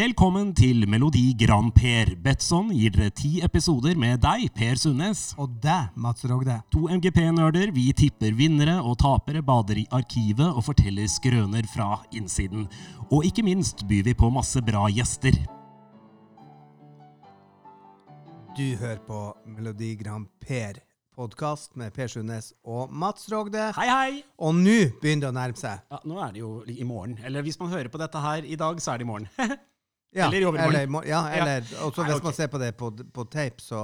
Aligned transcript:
Velkommen 0.00 0.54
til 0.56 0.86
Melodi 0.88 1.34
Grand 1.36 1.74
Per. 1.76 2.14
Betson 2.24 2.70
gir 2.72 2.94
dere 2.94 3.12
ti 3.12 3.42
episoder 3.44 3.98
med 4.00 4.22
deg, 4.22 4.46
Per 4.56 4.78
Sundnes. 4.80 5.34
Og 5.36 5.58
deg, 5.60 5.90
Mats 6.00 6.24
Rogde. 6.30 6.54
To 6.72 6.86
MGP-nerder. 6.88 7.68
Vi 7.76 7.90
tipper 7.98 8.32
vinnere 8.38 8.78
og 8.80 8.96
tapere, 9.02 9.42
bader 9.44 9.82
i 9.82 9.84
arkivet 9.92 10.46
og 10.46 10.64
forteller 10.70 11.10
skrøner 11.10 11.68
fra 11.68 11.98
innsiden. 12.16 12.64
Og 13.10 13.28
ikke 13.28 13.44
minst 13.44 13.84
byr 13.90 14.06
vi 14.08 14.16
på 14.16 14.32
masse 14.32 14.62
bra 14.64 14.86
gjester. 14.88 15.36
Du 18.56 18.66
hører 18.80 19.02
på 19.04 19.22
Melodi 19.44 19.98
Grand 20.00 20.30
Per, 20.40 20.80
podkast 21.12 21.76
med 21.76 21.92
Per 21.92 22.08
Sundnes 22.08 22.54
og 22.64 22.88
Mats 22.88 23.28
Rogde. 23.28 23.68
Hei, 23.76 23.90
hei! 23.92 24.22
Og 24.40 24.56
nå 24.56 24.78
begynner 25.02 25.26
det 25.26 25.34
å 25.34 25.40
nærme 25.42 25.60
seg. 25.60 25.84
Ja, 25.92 26.00
nå 26.08 26.22
er 26.24 26.32
det 26.32 26.46
jo 26.46 26.54
i 26.64 26.88
morgen. 26.88 27.20
Eller 27.20 27.44
hvis 27.44 27.60
man 27.60 27.74
hører 27.74 27.92
på 27.92 28.00
dette 28.00 28.30
her 28.30 28.48
i 28.48 28.56
dag, 28.56 28.80
så 28.80 28.94
er 28.94 29.02
det 29.02 29.04
i 29.04 29.12
morgen. 29.12 29.28
Ja, 30.12 30.26
Eller 30.26 30.40
i 30.40 30.44
overmorgen. 30.44 30.74
Eller, 30.74 30.82
i 30.82 30.90
mor- 30.90 31.06
ja, 31.06 31.20
eller 31.30 31.60
også 31.86 32.02
Nei, 32.02 32.10
hvis 32.10 32.16
ok. 32.20 32.24
man 32.24 32.32
ser 32.34 32.48
på 32.50 32.58
det 32.58 32.70
på, 32.76 32.90
på 33.12 33.24
tape, 33.30 33.60
så 33.62 33.82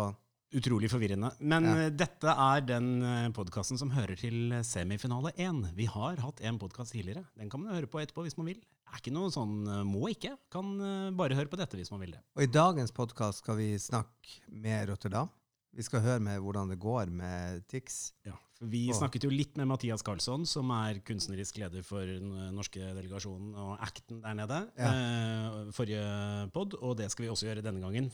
Utrolig 0.56 0.88
forvirrende. 0.88 1.32
Men 1.42 1.64
Ja. 1.66 1.72
eh, 1.86 1.90
dette 1.90 2.30
er 2.30 2.60
den 2.64 3.32
podkasten 3.34 3.76
som 3.76 3.90
hører 3.90 4.16
til 4.16 4.52
semifinale 4.64 5.32
én. 5.36 5.58
Vi 5.74 5.84
har 5.90 6.16
hatt 6.22 6.40
en 6.40 6.56
podkast 6.58 6.92
tidligere. 6.94 7.24
Den 7.36 7.50
kan 7.50 7.60
man 7.60 7.74
høre 7.74 7.86
på 7.90 7.98
etterpå 8.00 8.22
hvis 8.24 8.36
man 8.38 8.46
vil. 8.46 8.60
Er 8.86 9.00
ikke 9.02 9.12
noe 9.12 9.28
sånn 9.34 9.66
eh, 9.66 9.82
må 9.84 10.06
ikke. 10.08 10.36
Kan 10.54 10.70
eh, 10.80 11.10
bare 11.18 11.34
høre 11.34 11.50
på 11.50 11.58
dette 11.58 11.76
hvis 11.76 11.90
man 11.90 12.00
vil 12.00 12.12
det. 12.14 12.20
Og 12.38 12.44
i 12.46 12.46
dagens 12.46 12.92
podkast 12.94 13.42
skal 13.42 13.56
vi 13.58 13.74
snakke 13.76 14.38
med 14.48 14.88
Rotterdam. 14.88 15.28
Vi 15.76 15.84
skal 15.84 16.00
høre 16.00 16.20
med 16.24 16.40
hvordan 16.40 16.70
det 16.72 16.78
går 16.80 17.10
med 17.12 17.64
Tix. 17.68 18.12
Ja, 18.24 18.32
Vi 18.64 18.88
Og- 18.88 18.94
snakket 18.96 19.24
jo 19.24 19.28
litt 19.30 19.56
med 19.58 19.66
Mathias 19.68 20.00
Karlsson, 20.02 20.46
som 20.46 20.70
er 20.70 21.00
kunstnerisk 21.04 21.58
leder 21.60 21.82
for 21.84 22.00
den 22.06 22.30
norske 22.56 22.80
delegasjonen 22.80 23.54
og 23.54 23.78
acten 23.84 24.22
der 24.22 24.32
nede, 24.34 24.60
eh, 24.78 25.70
forrige 25.76 26.50
pod, 26.54 26.72
og 26.80 26.96
det 26.96 27.10
skal 27.10 27.26
vi 27.26 27.28
også 27.30 27.44
gjøre 27.50 27.62
denne 27.62 27.82
gangen. 27.82 28.10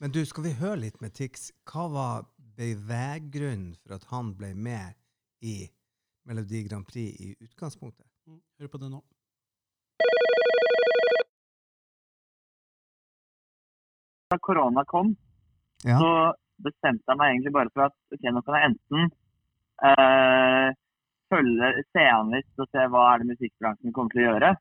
Men 0.00 0.10
du, 0.10 0.24
skal 0.24 0.42
vi 0.42 0.52
høre 0.58 0.80
litt 0.80 1.00
med 1.00 1.12
Tix? 1.14 1.52
Hva 1.64 1.86
var 1.92 2.26
beveggrunnen 2.56 3.76
for 3.76 3.94
at 3.94 4.04
han 4.10 4.34
ble 4.34 4.54
med 4.54 4.94
i 5.42 5.70
Melodi 6.26 6.66
Grand 6.68 6.84
Prix 6.88 7.20
i 7.20 7.36
utgangspunktet? 7.40 8.06
Mm, 8.26 8.40
Hør 8.58 8.66
på 8.68 8.80
det 8.80 8.90
nå. 8.90 9.02
da 14.30 14.38
korona 14.38 14.84
kom, 14.84 15.16
Ja. 15.84 15.98
så 15.98 16.34
bestemte 16.64 17.08
jeg 17.08 17.20
meg 17.20 17.34
egentlig 17.34 17.54
bare 17.56 17.72
for 17.74 17.88
at 17.88 17.96
ok, 18.14 18.24
nå 18.30 18.42
kan 18.46 18.56
jeg 18.58 18.70
enten 18.70 19.06
eh, 19.88 20.68
følge, 21.30 21.70
se 21.94 22.04
an 22.10 22.34
litt 22.34 22.62
og 22.62 22.68
se 22.70 22.86
hva 22.90 23.06
er 23.12 23.22
det 23.22 23.30
musikkbransjen 23.32 23.94
kommer 23.94 24.14
til 24.14 24.24
å 24.24 24.28
gjøre, 24.28 24.52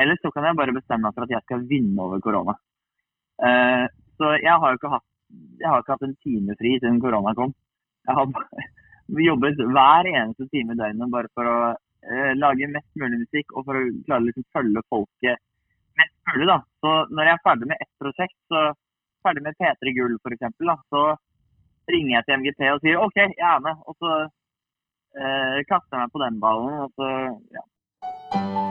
eller 0.00 0.20
så 0.22 0.32
kan 0.34 0.46
jeg 0.48 0.58
bare 0.60 0.74
bestemme 0.76 1.08
meg 1.08 1.16
for 1.16 1.26
at 1.26 1.34
jeg 1.34 1.46
skal 1.46 1.64
vinne 1.70 2.06
over 2.06 2.22
korona. 2.24 2.56
Uh, 3.40 3.86
så 4.20 4.34
jeg 4.40 4.52
har 4.62 4.72
jo 4.72 4.78
ikke 4.78 4.92
hatt, 4.94 5.06
jeg 5.60 5.68
har 5.68 5.82
ikke 5.82 5.96
hatt 5.96 6.06
en 6.06 6.18
time 6.24 6.56
fri 6.60 6.74
siden 6.78 7.00
korona 7.02 7.34
kom. 7.36 7.54
Jeg 8.08 8.16
har 8.18 8.28
bare 8.34 8.66
jobbet 9.28 9.62
hver 9.74 10.10
eneste 10.12 10.48
time 10.52 10.76
i 10.76 10.80
døgnet 10.80 11.14
bare 11.14 11.32
for 11.36 11.50
å 11.50 11.56
uh, 11.72 12.32
lage 12.38 12.70
mest 12.72 12.90
mulig 13.00 13.22
musikk 13.24 13.56
og 13.56 13.66
for 13.68 13.80
å 13.80 13.86
klare 14.06 14.24
å 14.24 14.28
liksom 14.28 14.46
følge 14.56 14.84
folket 14.92 15.42
mest 16.00 16.16
mulig. 16.30 16.46
da. 16.52 16.60
Så 16.84 16.94
når 17.10 17.28
jeg 17.28 17.36
er 17.36 17.44
ferdig 17.48 17.70
med 17.72 17.84
ett 17.84 17.92
prosjekt, 18.00 18.38
så 18.52 18.70
ferdig 19.26 19.42
med 19.46 19.56
P3 19.60 19.94
Gull 19.98 20.16
f.eks., 20.20 20.54
så 20.92 21.02
ringer 21.90 22.12
jeg 22.16 22.24
til 22.28 22.38
MGP 22.42 22.60
og 22.74 22.80
sier 22.84 23.02
OK, 23.02 23.18
jeg 23.24 23.48
er 23.54 23.64
med. 23.64 23.80
Og 23.90 23.96
så 23.98 24.12
eh, 24.24 25.58
kaster 25.70 25.96
jeg 25.96 26.04
meg 26.06 26.14
på 26.14 26.24
den 26.24 26.40
ballen, 26.44 26.80
og 26.86 26.92
så 26.98 27.10
ja. 27.56 28.70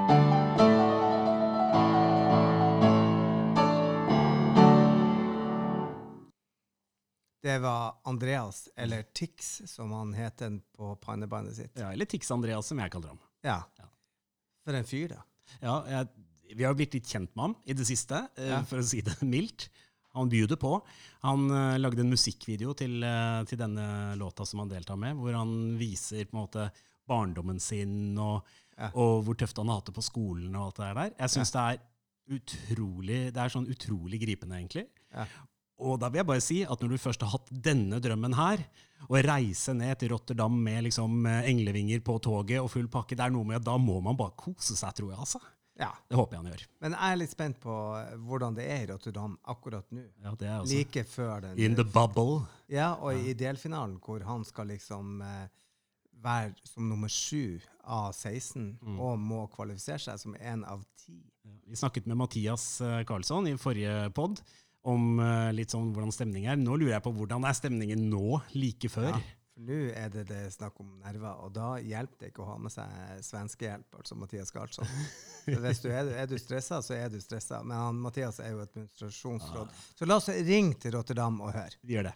Det 7.42 7.60
var 7.60 7.96
Andreas, 8.04 8.70
eller 8.76 9.02
Tix, 9.02 9.62
som 9.66 9.92
han 9.92 10.14
heter 10.14 10.60
på 10.76 10.96
pannebandet 10.96 11.56
sitt. 11.56 11.72
Ja, 11.80 11.92
eller 11.94 12.06
Tix 12.06 12.32
Andreas, 12.32 12.68
som 12.68 12.80
jeg 12.84 12.92
kaller 12.92 13.14
ham. 13.14 13.22
Ja. 13.46 13.62
Ja. 13.80 13.88
For 14.68 14.76
en 14.76 14.88
fyr, 14.88 15.14
da. 15.14 15.22
Ja, 15.64 15.76
jeg, 15.88 16.10
vi 16.60 16.66
har 16.68 16.76
blitt 16.76 16.98
litt 16.98 17.08
kjent 17.08 17.32
med 17.40 17.46
ham 17.46 17.56
i 17.64 17.76
det 17.80 17.88
siste, 17.88 18.26
eh, 18.36 18.50
Ja. 18.52 18.60
for 18.68 18.82
å 18.82 18.86
si 18.86 19.00
det 19.06 19.16
mildt. 19.24 19.70
Han 20.20 20.30
bjuder 20.32 20.60
på. 20.62 20.74
Han 21.26 21.50
eh, 21.52 21.78
lagde 21.82 22.04
en 22.04 22.12
musikkvideo 22.14 22.76
til, 22.80 23.00
eh, 23.04 23.42
til 23.50 23.60
denne 23.60 23.88
låta 24.20 24.46
som 24.48 24.62
han 24.64 24.72
deltar 24.72 25.00
med, 25.00 25.18
hvor 25.20 25.36
han 25.40 25.54
viser 25.80 26.26
på 26.30 26.36
en 26.38 26.44
måte 26.44 26.70
barndommen 27.10 27.60
sin 27.64 28.18
og, 28.22 28.44
Ja. 28.80 28.92
og 28.96 29.26
hvor 29.26 29.36
tøft 29.36 29.58
han 29.60 29.68
har 29.68 29.82
hatt 29.82 29.90
det 29.90 29.96
på 29.98 30.04
skolen 30.06 30.54
og 30.56 30.70
alt 30.70 30.78
det 30.80 30.90
der. 30.96 31.16
Jeg 31.20 31.34
syns 31.34 31.52
det 31.52 31.64
er 31.66 31.80
utrolig 32.30 33.20
Det 33.34 33.42
er 33.42 33.50
sånn 33.52 33.68
utrolig 33.70 34.20
gripende, 34.22 34.60
egentlig. 34.60 34.86
Ja. 35.12 35.26
Og 35.80 35.98
da 36.02 36.10
vil 36.12 36.20
jeg 36.22 36.28
bare 36.30 36.44
si 36.44 36.58
at 36.68 36.82
når 36.84 36.94
du 36.94 36.98
først 37.02 37.22
har 37.24 37.32
hatt 37.34 37.50
denne 37.66 38.00
drømmen 38.04 38.36
her, 38.36 38.64
å 39.10 39.20
reise 39.24 39.74
ned 39.74 39.98
til 40.02 40.12
Rotterdam 40.12 40.58
med 40.64 40.84
liksom 40.90 41.26
eh, 41.26 41.48
englevinger 41.50 42.02
på 42.04 42.18
toget 42.22 42.60
og 42.60 42.70
full 42.74 42.90
pakke, 42.92 43.16
det 43.16 43.26
er 43.26 43.32
noe 43.32 43.48
med 43.48 43.62
at 43.62 43.68
da 43.68 43.78
må 43.80 44.02
man 44.04 44.18
bare 44.20 44.36
kose 44.38 44.76
seg, 44.76 44.92
tror 44.98 45.14
jeg, 45.14 45.20
altså. 45.24 45.40
Ja. 45.80 45.94
Det 46.12 46.18
håper 46.20 46.36
jeg 46.36 46.44
han 46.44 46.52
gjør. 46.52 46.64
Men 46.84 46.96
jeg 46.98 47.14
er 47.14 47.20
litt 47.22 47.32
spent 47.32 47.60
på 47.64 47.76
eh, 48.02 48.16
hvordan 48.28 48.58
det 48.58 48.66
er 48.68 48.82
i 48.84 48.90
Rotterdam 48.92 49.38
akkurat 49.54 49.86
nå. 49.96 50.04
Ja, 50.26 50.34
det 50.36 50.48
er 50.50 50.58
også. 50.60 50.76
Like 50.76 51.04
før 51.08 51.42
den 51.46 51.60
In 51.64 51.78
the 51.80 51.86
bubble. 51.88 52.42
Ja, 52.68 52.94
og 53.00 53.16
i 53.16 53.34
delfinalen, 53.40 53.98
hvor 54.04 54.20
han 54.28 54.44
skal 54.46 54.68
liksom 54.74 55.22
eh, 55.24 55.48
være 56.20 56.52
som 56.68 56.90
nummer 56.92 57.08
sju 57.08 57.62
av 57.88 58.12
16 58.12 58.78
Mm. 58.84 59.00
og 59.00 59.20
må 59.24 59.46
kvalifisere 59.56 60.00
seg 60.04 60.20
som 60.20 60.36
én 60.36 60.66
av 60.68 60.84
ti. 61.00 61.16
Vi 61.66 61.76
snakket 61.80 62.06
med 62.12 62.18
Mathias 62.20 62.82
eh, 62.84 63.04
Karlsson 63.08 63.48
i 63.48 63.56
forrige 63.58 64.10
pod 64.14 64.42
om 64.90 65.20
eh, 65.24 65.50
litt 65.56 65.72
sånn 65.72 65.94
hvordan 65.96 66.12
stemningen 66.14 66.52
er. 66.52 66.60
Nå 66.60 66.76
lurer 66.76 66.98
jeg 66.98 67.06
på 67.08 67.14
hvordan 67.16 67.48
er 67.48 67.56
stemningen 67.58 68.04
nå, 68.12 68.42
like 68.54 68.92
før? 68.92 69.14
Ja, 69.16 69.22
for 69.60 69.68
nå 69.68 69.92
er 69.96 70.10
det, 70.10 70.24
det 70.30 70.52
snakk 70.54 70.80
om 70.80 70.88
nerver, 71.04 71.36
og 71.44 71.52
da 71.54 71.78
hjelper 71.84 72.20
det 72.20 72.32
ikke 72.32 72.44
å 72.44 72.52
ha 72.54 72.58
med 72.62 72.72
seg 72.72 73.20
svenskehjelp, 73.26 73.98
altså 73.98 74.16
Mathias 74.16 74.52
Karlsson. 74.52 74.88
Hvis 75.46 75.82
du 75.84 75.90
er, 75.92 76.08
er 76.16 76.28
du 76.28 76.38
stressa, 76.40 76.82
så 76.82 76.96
er 76.96 77.10
du 77.10 77.20
stressa. 77.20 77.62
Men 77.64 77.78
han, 77.78 78.00
Mathias 78.00 78.40
er 78.40 78.54
jo 78.54 78.64
et 78.64 78.72
administrasjonsråd. 78.72 79.72
Så 79.98 80.08
la 80.08 80.20
oss 80.20 80.30
ringe 80.30 80.80
til 80.80 80.96
Rotterdam 80.96 81.42
og 81.42 81.54
høre. 81.54 81.76
Vi 81.84 81.98
gjør 81.98 82.10
det. 82.10 82.16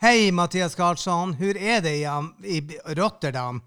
Hei, 0.00 0.30
Mathias 0.32 0.74
Karlsson. 0.74 1.36
Hvor 1.36 1.58
er 1.60 1.82
det 1.84 1.98
i, 2.00 2.06
i 2.56 2.60
Rotterdam? 2.98 3.60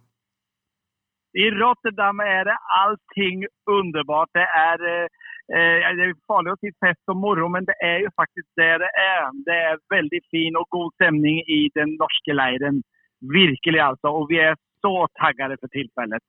I 1.38 1.46
Rotterdam 1.56 2.20
er 2.26 2.50
det 2.50 2.58
allting 2.82 3.46
underbart. 3.70 4.34
Det 4.34 4.44
er 4.44 4.84
eh, 4.90 5.22
det 5.54 6.06
er 6.08 6.14
farlig 6.30 6.54
å 6.54 6.60
si 6.62 6.72
fest 6.82 7.12
og 7.14 7.20
moro, 7.22 7.48
men 7.52 7.68
det 7.70 7.76
er 7.86 8.00
jo 8.06 8.12
faktisk 8.18 8.48
det 8.58 8.72
det 8.82 8.90
er. 8.98 9.28
Det 9.48 9.58
er 9.70 9.82
veldig 9.94 10.22
fin 10.34 10.58
og 10.58 10.66
god 10.74 10.94
stemning 10.98 11.42
i 11.46 11.60
den 11.78 11.94
norske 12.00 12.34
leiren. 12.34 12.82
Virkelig 13.22 13.82
altså. 13.90 14.14
Og 14.18 14.32
vi 14.32 14.40
er 14.42 14.58
så 14.82 14.96
taggade 15.22 15.60
for 15.62 15.72
tilfellet. 15.76 16.24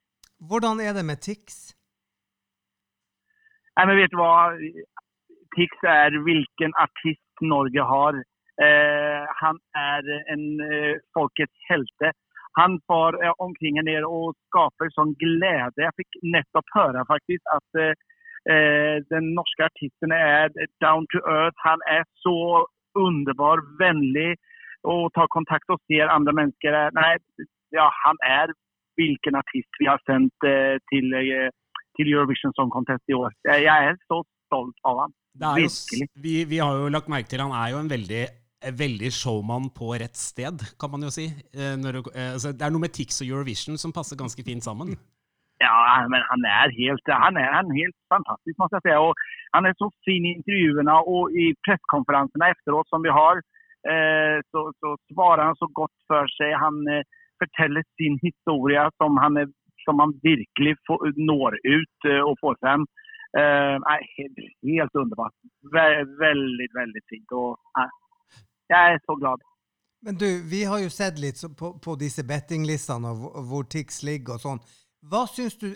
Hvordan 0.49 0.81
er 0.81 0.93
det 0.97 1.05
med 1.09 1.23
Tix? 1.25 1.73
Nei, 3.77 3.87
men 3.89 3.99
vet 3.99 4.13
du 4.13 4.21
hva? 4.21 4.35
Tix 5.57 5.89
er 5.89 6.19
hvilken 6.27 6.75
artist 6.85 7.45
Norge 7.55 7.87
har. 7.95 8.21
Eh, 8.63 9.23
han 9.41 9.57
er 9.79 10.11
en 10.35 10.45
eh, 10.63 11.01
folkets 11.17 11.67
helte. 11.71 12.13
Han 12.61 12.79
får 12.87 13.19
eh, 13.25 13.35
omkring 13.47 13.81
her 13.81 13.87
nede 13.87 14.07
og 14.07 14.37
skaper 14.49 14.93
sånn 14.95 15.15
glede. 15.19 15.83
Jeg 15.83 15.97
fikk 15.99 16.21
nettopp 16.37 16.75
høre 16.77 17.03
faktisk 17.09 17.43
att 17.57 17.81
eh, 17.81 17.91
eh, 17.91 17.95
den 18.45 19.31
norske 19.37 19.65
artisten 19.65 20.13
er 20.13 20.51
down 20.85 21.07
to 21.13 21.21
earth. 21.25 21.57
Han 21.65 21.81
er 21.89 22.03
så 22.21 22.65
underbar, 22.95 23.63
vennlig 23.81 24.35
og 24.85 25.09
tar 25.17 25.31
kontakt 25.33 25.71
og 25.73 25.81
ser 25.89 26.13
andre 26.13 26.35
mennesker. 26.37 26.77
Nei, 26.97 27.15
ja, 27.75 27.89
han 28.05 28.21
er 28.29 28.53
hvilken 28.99 29.39
artist 29.39 29.81
vi 29.81 29.89
har 29.91 30.01
sendt 30.09 30.47
eh, 30.47 30.77
till 30.91 31.15
eh, 31.19 31.51
til 31.95 32.11
Eurovision 32.11 32.55
Song 32.59 32.71
Contest 32.75 33.07
i 33.11 33.15
år. 33.15 33.31
Jeg 33.47 33.89
er 33.89 33.99
så 34.11 34.21
stolt 34.49 34.79
av 34.89 35.05
ham. 35.05 35.13
Jo, 35.59 35.69
vi, 36.23 36.41
vi 36.51 36.59
har 36.59 36.79
jo 36.79 36.91
lagt 36.91 37.11
merke 37.11 37.31
til 37.31 37.43
han 37.43 37.55
er 37.55 37.71
jo 37.71 37.79
en 37.83 37.91
veldig, 37.91 38.25
veldig 38.79 39.11
showman 39.15 39.69
på 39.75 39.93
rett 40.03 40.19
sted, 40.19 40.63
kan 40.81 40.91
man 40.91 41.07
jo 41.07 41.13
si. 41.15 41.29
Eh, 41.55 41.75
Når, 41.79 42.01
eh, 42.15 42.33
altså, 42.35 42.51
det 42.55 42.67
er 42.67 42.75
noe 42.75 42.83
med 42.87 42.95
Tix 42.95 43.23
og 43.23 43.31
Eurovision 43.31 43.79
som 43.79 43.95
passer 43.95 44.19
ganske 44.19 44.47
fint 44.47 44.67
sammen. 44.67 44.95
Ja, 45.63 46.07
men 46.11 46.23
han 46.31 46.47
er 46.51 46.73
helt, 46.75 47.11
han 47.25 47.37
er, 47.39 47.53
han 47.55 47.71
er 47.71 47.83
helt 47.83 47.99
fantastisk, 48.11 48.57
må 48.59 48.67
jeg 48.73 48.83
si. 48.85 48.95
Og 48.99 49.13
han 49.55 49.69
er 49.69 49.77
så 49.79 49.89
fin 50.07 50.27
i 50.27 50.35
intervjuene 50.39 50.97
og 51.15 51.37
i 51.43 51.53
pressekonferansene 51.67 52.51
etterpå 52.55 52.83
som 52.91 53.05
vi 53.07 53.13
har. 53.15 53.43
Eh, 53.93 54.39
så, 54.51 54.65
så 54.81 54.97
svarer 55.13 55.45
han 55.47 55.61
så 55.61 55.69
godt 55.81 55.95
for 56.11 56.35
seg. 56.37 56.57
Han 56.59 56.83
eh, 56.91 57.07
forteller 57.43 57.87
sin 58.01 58.19
historie 58.27 58.83
som 58.99 59.21
han, 59.23 59.39
er, 59.43 59.49
som 59.87 60.03
han 60.03 60.17
virkelig 60.27 60.75
får, 60.89 61.15
når 61.31 61.59
ut 61.63 62.11
eh, 62.11 62.23
og 62.25 62.35
får 62.43 62.61
frem. 62.65 62.87
Eh, 63.39 63.77
helt, 64.19 64.45
helt 64.75 65.03
underbart. 65.03 65.35
Ve 65.75 65.89
veldig, 66.27 66.69
veldig 66.81 67.03
fint. 67.11 67.29
Og, 67.39 67.59
jeg 68.73 68.95
er 68.95 69.03
så 69.07 69.17
glad. 69.23 69.43
Men 70.05 70.19
du, 70.21 70.29
vi 70.51 70.65
har 70.69 70.79
jo 70.83 70.91
sett 70.93 71.19
litt 71.19 71.41
på, 71.59 71.77
på 71.85 71.95
disse 71.97 72.25
bettinglistene 72.29 73.13
og 73.15 73.45
hvor 73.49 73.65
Tix 73.75 74.03
ligger 74.05 74.37
og 74.37 74.43
sånn. 74.43 74.61
Hva 75.11 75.25
syns 75.29 75.57
du 75.61 75.69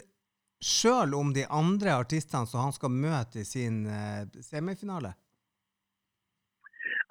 sjøl 0.65 1.15
om 1.15 1.33
de 1.37 1.45
andre 1.53 1.95
artistene 2.01 2.49
som 2.49 2.65
han 2.67 2.75
skal 2.75 2.95
møte 2.95 3.43
i 3.43 3.47
sin 3.47 3.85
uh, 3.87 4.25
semifinale? 4.43 5.13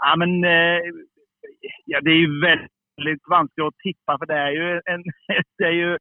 Ja, 0.02 0.14
men 0.20 0.38
uh, 0.44 0.88
ja, 1.92 2.02
Det 2.04 2.14
er 2.14 2.22
jo 2.24 2.40
veldig 2.44 3.16
vanskelig 3.30 3.68
å 3.68 3.76
tippe, 3.84 4.18
for 4.18 4.30
det 4.30 4.38
er 4.38 4.54
jo, 4.58 4.70
en, 4.94 5.06
det 5.62 5.70
er 5.70 5.78
jo 5.78 5.92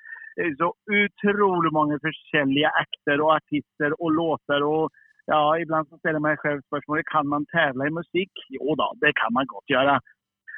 så 0.60 0.68
utrolig 0.92 1.72
mange 1.72 1.96
forskjellige 2.02 2.72
akter 2.82 3.22
og 3.24 3.36
artister 3.38 3.94
og 4.00 4.10
låter. 4.16 4.64
og 4.64 4.92
ja, 5.30 5.38
Iblant 5.60 5.88
stiller 5.96 6.20
jeg 6.20 6.26
meg 6.26 6.42
selv 6.42 6.64
spørsmålet 6.66 7.08
kan 7.12 7.28
man 7.28 7.48
tevle 7.54 7.88
i 7.88 7.96
musikk. 8.00 8.44
Jo 8.56 8.76
da, 8.80 8.90
det 9.04 9.14
kan 9.20 9.32
man 9.36 9.48
godt 9.52 9.72
gjøre. 9.72 9.96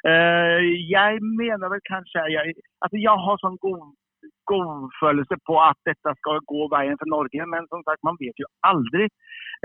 Uh, 0.07 0.63
jeg 0.87 1.19
mener 1.23 1.67
vel 1.71 1.81
kanskje 1.87 2.23
jeg, 2.31 2.53
altså 2.83 2.99
jeg 3.03 3.23
har 3.25 3.39
sånn 3.41 3.57
god, 3.63 3.89
god, 4.51 4.89
på 5.47 5.59
at 5.63 5.77
dette 5.87 6.15
skal 6.21 6.41
gå 6.51 6.69
veien 6.73 6.97
for 6.99 7.11
Norge, 7.13 7.47
men 7.53 7.67
som 7.69 7.83
sagt, 7.87 8.03
man 8.07 8.19
vet 8.21 8.41
jo 8.41 8.49
aldri. 8.67 9.09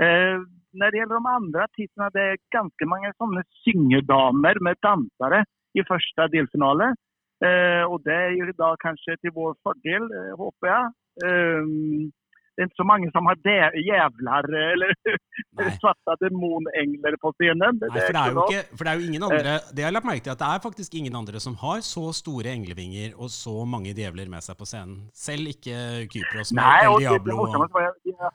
Eh, 0.03 0.37
når 0.75 0.91
det 0.91 1.01
gjelder 1.01 1.19
de 1.19 1.33
andre 1.37 1.65
artistene, 1.67 2.11
det 2.15 2.25
er 2.25 2.43
ganske 2.55 2.89
mange 2.91 3.13
sånne 3.15 3.45
syngedamer 3.63 4.59
med 4.67 4.81
dansere 4.85 5.45
i 5.75 5.85
første 5.87 6.29
delfinale. 6.33 6.93
Eh, 7.43 7.83
og 7.83 8.03
det 8.07 8.15
er 8.15 8.37
jo 8.37 8.51
da 8.59 8.75
kanskje 8.83 9.17
til 9.19 9.35
vår 9.35 9.57
fordel, 9.65 10.07
håper 10.39 10.71
jeg 10.71 10.93
det 12.55 12.63
er 12.63 12.69
ikke 12.69 12.79
så 12.79 12.87
mange 12.87 13.09
som 13.11 13.27
har 13.27 13.37
jævler 13.43 14.45
eller 14.71 14.91
svarte 15.79 16.15
demonengler 16.23 17.17
på 17.19 17.31
scenen. 17.35 17.79
Det, 17.81 17.89
Nei, 17.91 18.03
for 18.07 18.15
det, 18.15 18.21
er 18.21 18.31
jo 18.31 18.45
ikke, 18.47 18.63
for 18.71 18.87
det 18.87 18.91
er 18.91 18.99
jo 18.99 19.07
ingen 19.09 19.25
andre 19.27 19.55
Det 19.75 19.83
har 19.83 19.89
jeg 19.89 19.95
lagt 19.97 20.07
merke 20.07 20.23
til, 20.23 20.35
at 20.35 20.43
det 20.43 20.51
er 20.51 20.63
faktisk 20.63 20.95
ingen 20.99 21.17
andre 21.19 21.41
som 21.43 21.57
har 21.59 21.83
så 21.83 22.05
store 22.15 22.53
englevinger 22.55 23.17
og 23.19 23.29
så 23.35 23.55
mange 23.67 23.91
djevler 23.97 24.31
med 24.31 24.45
seg 24.45 24.55
på 24.59 24.67
scenen. 24.69 25.01
Selv 25.11 25.51
ikke 25.51 26.07
Kypros 26.13 26.53
med 26.55 26.63
Nei, 26.63 26.77
El 26.87 26.99
Diablo. 27.03 27.41
Og... 27.43 27.57
Jeg, 27.75 27.91
jeg, 28.13 28.31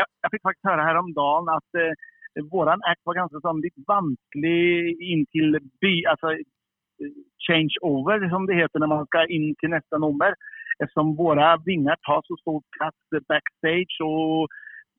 jeg, 0.00 0.08
jeg, 0.24 0.32
fikk 0.34 0.48
faktisk 0.48 0.70
høre 0.72 0.88
her 0.88 0.98
om 0.98 1.12
dagen 1.14 1.52
at 1.54 1.80
uh, 1.86 2.08
vår 2.50 2.72
act 2.74 3.02
var 3.06 3.20
ganske 3.20 3.44
sånn 3.46 3.62
litt 3.62 3.78
vanskelig 3.86 4.96
inntil 5.14 5.60
by, 5.84 5.94
altså 6.10 6.34
change 7.46 7.78
over, 7.82 8.22
som 8.30 8.46
det 8.46 8.58
heter 8.58 8.82
når 8.82 8.90
man 8.90 9.06
skal 9.10 9.30
inn 9.34 9.52
til 9.60 9.72
neste 9.74 9.98
nummer 10.02 10.34
eftersom 10.82 11.16
våra 11.16 11.56
vingar 11.56 11.96
tar 12.08 12.20
så 12.28 12.34
stor 12.42 12.60
plats 12.76 13.02
backstage 13.28 13.96
och 14.10 14.48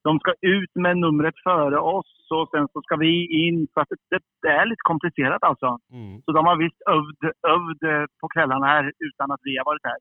de 0.06 0.18
ska 0.22 0.32
ut 0.56 0.72
med 0.84 0.96
numret 1.04 1.34
före 1.48 1.78
oss 1.78 2.12
och 2.30 2.48
sen 2.52 2.68
så 2.72 2.82
ska 2.82 2.96
vi 2.96 3.12
in. 3.46 3.68
Så 3.74 3.80
att 3.80 3.88
det, 4.10 4.20
det 4.42 4.48
är 4.48 4.66
lite 4.66 4.84
komplicerat 4.92 5.42
alltså. 5.42 5.78
Mm. 5.92 6.22
Så 6.24 6.32
de 6.32 6.46
har 6.46 6.56
visst 6.64 6.80
övd, 6.96 7.22
övd 7.54 7.82
på 8.20 8.28
kvällarna 8.28 8.66
här 8.66 8.92
utan 9.08 9.30
att 9.30 9.40
vi 9.42 9.56
har 9.58 9.64
varit 9.70 9.86
här. 9.90 10.00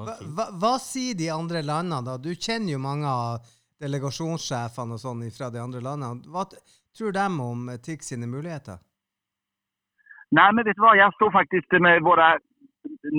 okay. 0.00 0.18
Hva 0.62 0.74
sier 0.78 1.14
de 1.22 1.30
andre 1.40 1.62
landene, 1.62 2.02
da? 2.08 2.18
Du 2.26 2.34
kjenner 2.34 2.72
jo 2.72 2.78
mange 2.90 3.08
av 3.08 3.32
delegasjonssjefene 3.80 4.94
och 4.94 5.00
sånt 5.00 5.36
fra 5.38 5.50
de 5.50 5.58
andre 5.66 5.80
landene. 5.80 6.22
Vad 6.36 6.48
tror 6.98 7.12
de 7.12 7.40
om 7.40 7.78
TIX 7.84 8.06
sine 8.06 8.26
muligheter? 8.26 8.78
Nei, 10.30 10.50
men 10.54 10.62
vet 10.66 10.78
du 10.78 10.84
hva, 10.84 10.94
jeg 10.94 11.10
står 11.16 11.32
faktisk 11.34 11.72
med 11.82 12.04
våre 12.06 12.26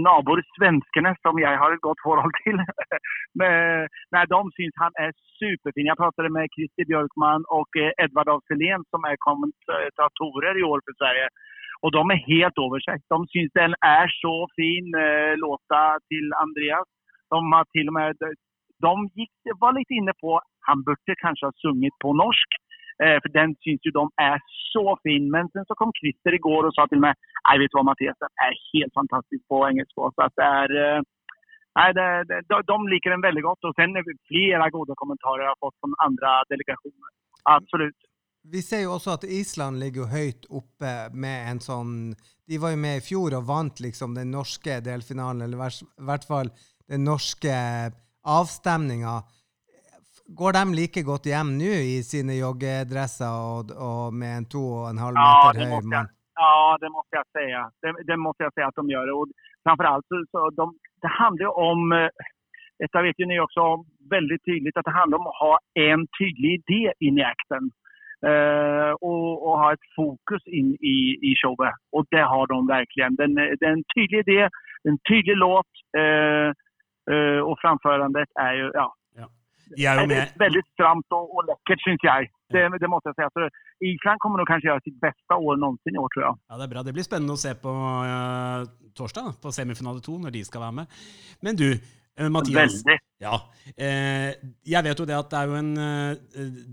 naboer, 0.06 0.42
svenskene, 0.58 1.12
som 1.24 1.40
jeg 1.42 1.54
har 1.62 1.72
et 1.74 1.86
godt 1.88 2.02
forhold 2.06 2.34
til. 2.44 2.58
Men, 3.40 3.88
nei, 4.14 4.24
de 4.34 4.40
syns 4.58 4.76
han 4.84 4.94
er 5.04 5.12
superfin. 5.40 5.90
Jeg 5.90 6.00
pratet 6.02 6.32
med 6.38 6.52
Christer 6.56 6.88
Bjørkman 6.90 7.48
og 7.58 7.70
eh, 7.84 7.94
Edvard 8.04 8.34
af 8.34 8.42
som 8.92 9.02
er 9.10 9.24
kommentatorer 9.28 10.56
i 10.62 10.68
år 10.72 10.80
for 10.86 10.94
Sverige. 11.00 11.28
Og 11.84 11.90
de 11.96 12.02
er 12.14 12.26
helt 12.32 12.58
over 12.66 12.80
seg. 12.86 13.02
De 13.12 13.20
syns 13.34 13.52
den 13.62 13.74
er 13.96 14.08
så 14.22 14.36
fin, 14.58 14.88
eh, 15.04 15.34
låta 15.44 15.84
til 16.12 16.26
Andreas. 16.46 16.90
De 17.32 17.40
har 17.54 17.66
til 17.74 17.88
og 17.92 17.96
med 18.00 18.14
de 18.86 18.94
gikk, 19.18 19.54
var 19.62 19.76
litt 19.78 19.92
inne 19.94 20.14
på 20.24 20.40
han 20.68 20.84
burde 20.88 21.16
kanskje 21.24 21.50
ha 21.50 21.54
sunget 21.64 21.96
på 22.04 22.14
norsk. 22.24 22.61
Eh, 23.02 23.18
for 23.24 23.34
den 23.34 23.56
syns 23.66 23.88
jo 23.88 23.94
de 23.96 24.04
er 24.22 24.44
så 24.72 24.86
fin. 25.06 25.30
Men 25.34 25.50
så 25.54 25.78
kom 25.80 25.94
Christer 25.98 26.38
i 26.38 26.44
går 26.44 26.70
og 26.70 26.76
sa 26.76 26.86
til 26.92 27.02
meg 27.04 27.18
Nei, 27.42 27.58
vet 27.58 27.74
du 27.74 27.80
hva, 27.80 27.88
Mathias, 27.88 28.20
den 28.22 28.44
er 28.46 28.60
helt 28.70 28.94
fantastisk 28.94 29.42
på 29.50 29.64
engelsk. 29.66 29.96
Så 29.98 30.12
det 30.38 30.46
er 30.46 30.76
eh, 30.84 31.10
Nei, 31.80 31.88
det, 31.96 32.06
det, 32.28 32.42
de, 32.52 32.58
de, 32.68 32.78
liker 32.92 33.14
den 33.16 33.24
veldig 33.24 33.44
godt. 33.48 33.68
Og 33.70 33.76
sen 33.80 33.96
er 33.96 34.06
det 34.06 34.18
flere 34.30 34.70
gode 34.76 34.98
kommentarer 35.00 35.46
jeg 35.46 35.54
har 35.54 35.62
fått 35.64 35.78
fra 35.80 36.08
andre 36.08 36.34
delegasjoner. 36.52 37.14
Absolutt. 37.50 38.00
Vi 38.52 38.62
ser 38.66 38.84
jo 38.86 38.96
også 38.96 39.16
at 39.16 39.26
Island 39.30 39.78
ligger 39.80 40.04
jo 40.04 40.12
høyt 40.12 40.48
oppe 40.50 40.92
med 41.14 41.50
en 41.52 41.60
sånn 41.62 41.92
De 42.50 42.58
var 42.58 42.74
jo 42.74 42.80
med 42.82 42.98
i 42.98 43.04
fjor 43.06 43.36
og 43.38 43.46
vant 43.46 43.82
liksom 43.84 44.16
den 44.18 44.34
norske 44.34 44.80
delfinalen, 44.84 45.46
eller 45.46 45.62
i 45.62 46.08
hvert 46.10 46.26
fall 46.28 46.50
den 46.90 47.06
norske 47.08 47.54
avstemninga. 48.28 49.22
Går 50.40 50.52
de 50.56 50.74
like 50.76 51.02
godt 51.04 51.28
hjem 51.28 51.50
nå 51.60 51.74
i 51.94 51.98
sine 52.08 52.38
joggedresser 52.38 53.32
og, 53.32 53.72
og 53.76 54.14
med 54.16 54.32
en 54.40 54.48
to 54.54 54.64
og 54.82 54.90
en 54.92 55.02
halv 55.04 55.18
meter 55.18 55.60
ja, 55.60 55.68
høy 55.72 55.88
mann? 55.92 56.12
Ja, 56.42 56.78
det 56.82 56.90
måste 56.90 57.16
jag 57.20 57.28
säga. 57.38 57.62
Det, 57.82 57.90
det 58.10 58.18
måste 58.18 58.44
jag 58.44 58.54
säga 58.54 58.68
att 58.68 58.76
de 58.76 58.90
gör. 58.90 59.08
Och 59.18 59.28
framförallt 59.64 60.06
så, 60.08 60.24
så 60.32 60.50
de, 60.50 60.66
det 61.02 61.08
handlar 61.08 61.60
om, 61.60 61.90
dette 61.90 62.12
detta 62.80 63.02
vet 63.02 63.20
ju 63.20 63.26
ni 63.26 63.40
också 63.40 63.84
väldigt 64.10 64.46
tydligt, 64.46 64.78
att 64.78 64.86
det 64.86 65.00
handlar 65.02 65.18
om 65.18 65.28
att 65.28 65.42
ha 65.46 65.60
en 65.74 66.08
tydlig 66.20 66.52
idé 66.60 66.94
in 67.00 67.18
i 67.18 67.24
akten. 67.24 67.72
Uh, 68.32 68.94
og, 69.02 69.28
og, 69.46 69.54
ha 69.62 69.68
et 69.74 69.86
fokus 69.98 70.44
inn 70.46 70.76
i, 70.78 70.98
i 71.30 71.32
showet. 71.42 71.74
Og 71.90 72.06
det 72.14 72.22
har 72.32 72.46
de 72.52 72.58
verkligen. 72.70 73.16
Den, 73.18 73.34
det 73.34 73.66
er 73.66 73.74
en 73.74 73.90
tydelig 73.96 74.20
idé, 74.26 74.46
en 74.86 75.00
tydelig 75.10 75.38
låt 75.42 75.72
uh, 75.98 76.50
uh, 77.12 77.42
og 77.50 77.56
framførandet 77.64 78.30
er 78.46 78.54
jo 78.60 78.68
ja, 78.78 78.86
de 79.78 79.86
er 79.88 80.02
jo 80.02 80.10
med. 80.10 80.34
Veldig 80.42 80.64
stramt 80.74 81.16
og, 81.18 81.32
og 81.36 81.48
lekkert, 81.50 81.84
syns 81.86 82.04
jeg. 82.06 82.28
Det, 82.52 82.66
det, 82.82 82.90
måtte 82.92 83.12
jeg 83.12 83.18
si. 83.18 83.28
Altså, 83.28 83.48
Island 83.92 84.22
kommer 84.24 84.42
nok 84.42 84.52
kanskje 84.52 84.70
gjøre 84.70 84.86
sitt 84.88 85.00
beste 85.04 85.38
år 85.38 85.62
noensinne 85.62 86.00
i 86.00 86.04
år, 86.04 86.12
tror 86.14 86.26
jeg. 86.26 86.38
Ja, 86.50 86.60
Det 86.60 86.68
er 86.68 86.74
bra. 86.74 86.84
Det 86.88 86.96
blir 86.98 87.08
spennende 87.08 87.38
å 87.38 87.42
se 87.42 87.56
på 87.64 87.72
uh, 87.72 88.68
torsdag, 88.98 89.34
på 89.44 89.56
semifinale 89.56 90.04
to, 90.04 90.18
når 90.22 90.36
de 90.36 90.44
skal 90.48 90.66
være 90.66 90.78
med. 90.82 91.00
Men 91.48 91.60
du, 91.62 91.68
uh, 91.72 92.30
Mathias. 92.34 92.78
Veldig. 92.82 93.00
Ja. 93.24 93.40
Uh, 93.72 94.30
jeg 94.74 94.88
vet 94.90 95.04
jo 95.04 95.10
det 95.10 95.18
at 95.18 95.32
det 95.32 95.42
er 95.42 95.52
jo 95.52 95.58
en 95.62 95.74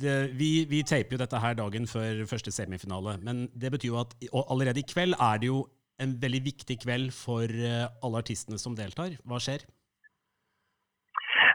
det, 0.03 0.19
vi, 0.39 0.53
vi 0.71 0.85
taper 0.87 1.17
jo 1.17 1.23
dette 1.25 1.43
her 1.47 1.59
dagen 1.59 1.89
før 1.91 2.23
første 2.31 2.55
semifinale. 2.55 3.19
Men 3.23 3.47
det 3.55 3.73
betyr 3.77 3.93
jo 3.93 4.03
at 4.03 4.15
allerede 4.45 4.83
i 4.83 4.89
kveld 4.89 5.19
er 5.19 5.43
det 5.43 5.53
jo 5.53 5.65
en 5.99 6.13
veldig 6.23 6.45
viktig 6.45 6.77
kveld 6.85 7.11
for 7.11 7.51
alle 7.51 8.21
artistene 8.21 8.59
som 8.63 8.77
deltar. 8.79 9.17
Hva 9.27 9.41
skjer? 9.43 9.65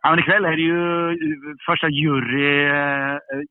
Ja, 0.04 0.10
men 0.12 0.20
ikväll 0.20 0.44
er 0.44 0.58
det 0.60 0.64
jo 0.68 0.80
første 1.64 1.64
första 1.66 1.90
jury, 1.96 2.48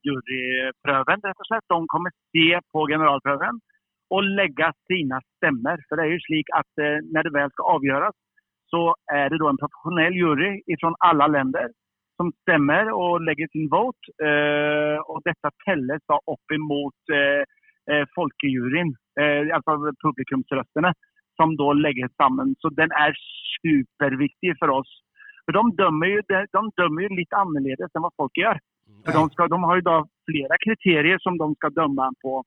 juryprøven, 0.05 1.23
rett 1.25 1.39
og 1.41 1.47
slett. 1.49 1.65
De 1.73 1.79
kommer 1.89 2.13
se 2.13 2.49
på 2.75 2.81
generalprøven 2.91 3.61
og 4.13 4.27
legge 4.39 4.67
sine 4.91 5.17
stemmer. 5.39 5.81
For 5.89 5.97
det 5.97 6.05
er 6.05 6.13
jo 6.13 6.27
slik 6.27 6.51
at 6.59 6.83
når 7.15 7.25
det 7.25 7.33
vel 7.37 7.53
skal 7.55 7.71
avgjøres, 7.75 8.17
så 8.69 8.83
er 9.17 9.33
det 9.33 9.39
da 9.41 9.49
en 9.49 9.61
professionell 9.63 10.19
jury 10.19 10.51
fra 10.83 10.91
alle 11.09 11.29
länder 11.33 11.73
som 12.21 12.29
stemmer 12.43 12.91
og 12.93 13.25
legger 13.25 13.49
sin 13.49 13.71
vote. 13.73 14.13
Og 15.09 15.25
dette 15.25 15.53
telles 15.65 16.05
da 16.05 16.19
opp 16.35 16.57
imot 16.59 17.15
folkejuryen, 18.13 18.93
altså 19.57 19.95
publikumsrøstene, 20.05 20.93
som 21.41 21.57
da 21.57 21.73
legges 21.81 22.13
sammen. 22.21 22.53
Så 22.61 22.69
den 22.77 22.93
er 22.93 23.17
superviktig 23.57 24.53
for 24.61 24.77
oss 24.83 24.93
for 25.47 25.59
de 25.59 25.63
dømmer, 25.79 26.13
jo, 26.15 26.23
de 26.31 26.63
dømmer 26.79 27.07
jo 27.07 27.17
litt 27.19 27.37
annerledes 27.37 27.91
enn 27.93 28.05
hva 28.05 28.13
folk 28.21 28.39
gjør. 28.39 28.61
For 29.03 29.17
de, 29.17 29.23
skal, 29.35 29.51
de, 29.51 29.59
har 29.67 29.81
jo 29.81 29.87
da 29.89 29.97
flere 30.29 30.59
kriterier 30.63 31.23
som 31.23 31.39
de 31.41 31.49
skal 31.59 31.75
dømme 31.75 32.09
på. 32.23 32.43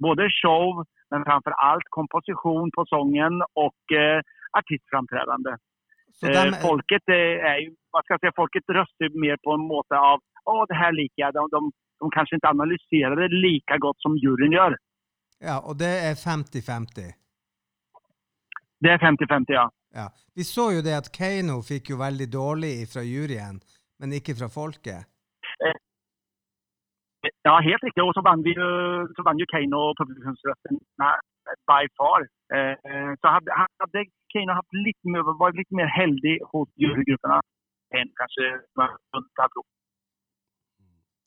Både 0.00 0.30
show, 0.32 0.80
men 1.12 1.26
framfor 1.28 1.56
alt 1.60 1.90
komposisjon 1.92 2.72
på 2.76 2.86
sangen 2.88 3.42
og 3.60 3.96
eh, 3.96 4.22
artistframtredende. 4.56 5.58
Eh, 6.24 6.54
folket 6.62 7.12
jeg 7.12 7.68
si, 7.70 8.32
folket 8.36 8.74
røster 8.76 9.12
mer 9.20 9.36
på 9.44 9.56
en 9.56 9.66
måte 9.68 9.96
av 9.96 10.20
å, 10.48 10.64
det 10.70 10.78
her 10.80 10.96
liker 10.96 11.26
jeg. 11.26 11.36
De, 11.36 11.44
de, 11.52 11.60
de 12.00 12.12
kanskje 12.16 12.40
ikke 12.40 12.54
analyserer 12.54 13.20
det 13.20 13.30
like 13.36 13.80
godt 13.84 14.00
som 14.04 14.16
juryen 14.20 14.56
gjør. 14.56 14.76
Ja, 15.40 15.60
og 15.60 15.78
det 15.80 15.92
er 16.08 16.16
50-50? 16.20 17.12
Det 18.80 18.92
er 18.94 19.00
50-50, 19.00 19.52
ja. 19.56 19.68
Ja. 19.94 20.06
Vi 20.34 20.46
så 20.46 20.70
jo 20.76 20.82
det 20.86 20.94
at 20.96 21.10
Keiino 21.14 21.60
fikk 21.66 21.92
jo 21.92 22.00
veldig 22.00 22.28
dårlig 22.32 22.74
fra 22.92 23.02
juryen, 23.02 23.60
men 24.00 24.16
ikke 24.18 24.36
fra 24.38 24.48
folket. 24.52 25.08
Eh, 25.66 25.78
ja, 27.44 27.56
helt 27.66 27.84
riktig. 27.84 28.04
Og 28.04 28.14
så 28.14 28.22
vant 28.24 28.46
jo 29.42 29.50
Keiino 29.52 29.82
publikumsrøsten 30.00 30.78
by 31.70 31.82
far. 31.98 32.28
Eh, 32.54 32.74
så 33.22 33.34
hadde, 33.34 34.06
Keiino 34.32 34.54
litt 34.86 35.00
vært 35.42 35.58
litt 35.58 35.74
mer 35.74 35.90
heldig 35.90 36.38
hos 36.52 36.70
jurygruppene 36.78 37.40
enn 37.98 38.10
kanskje 38.18 38.52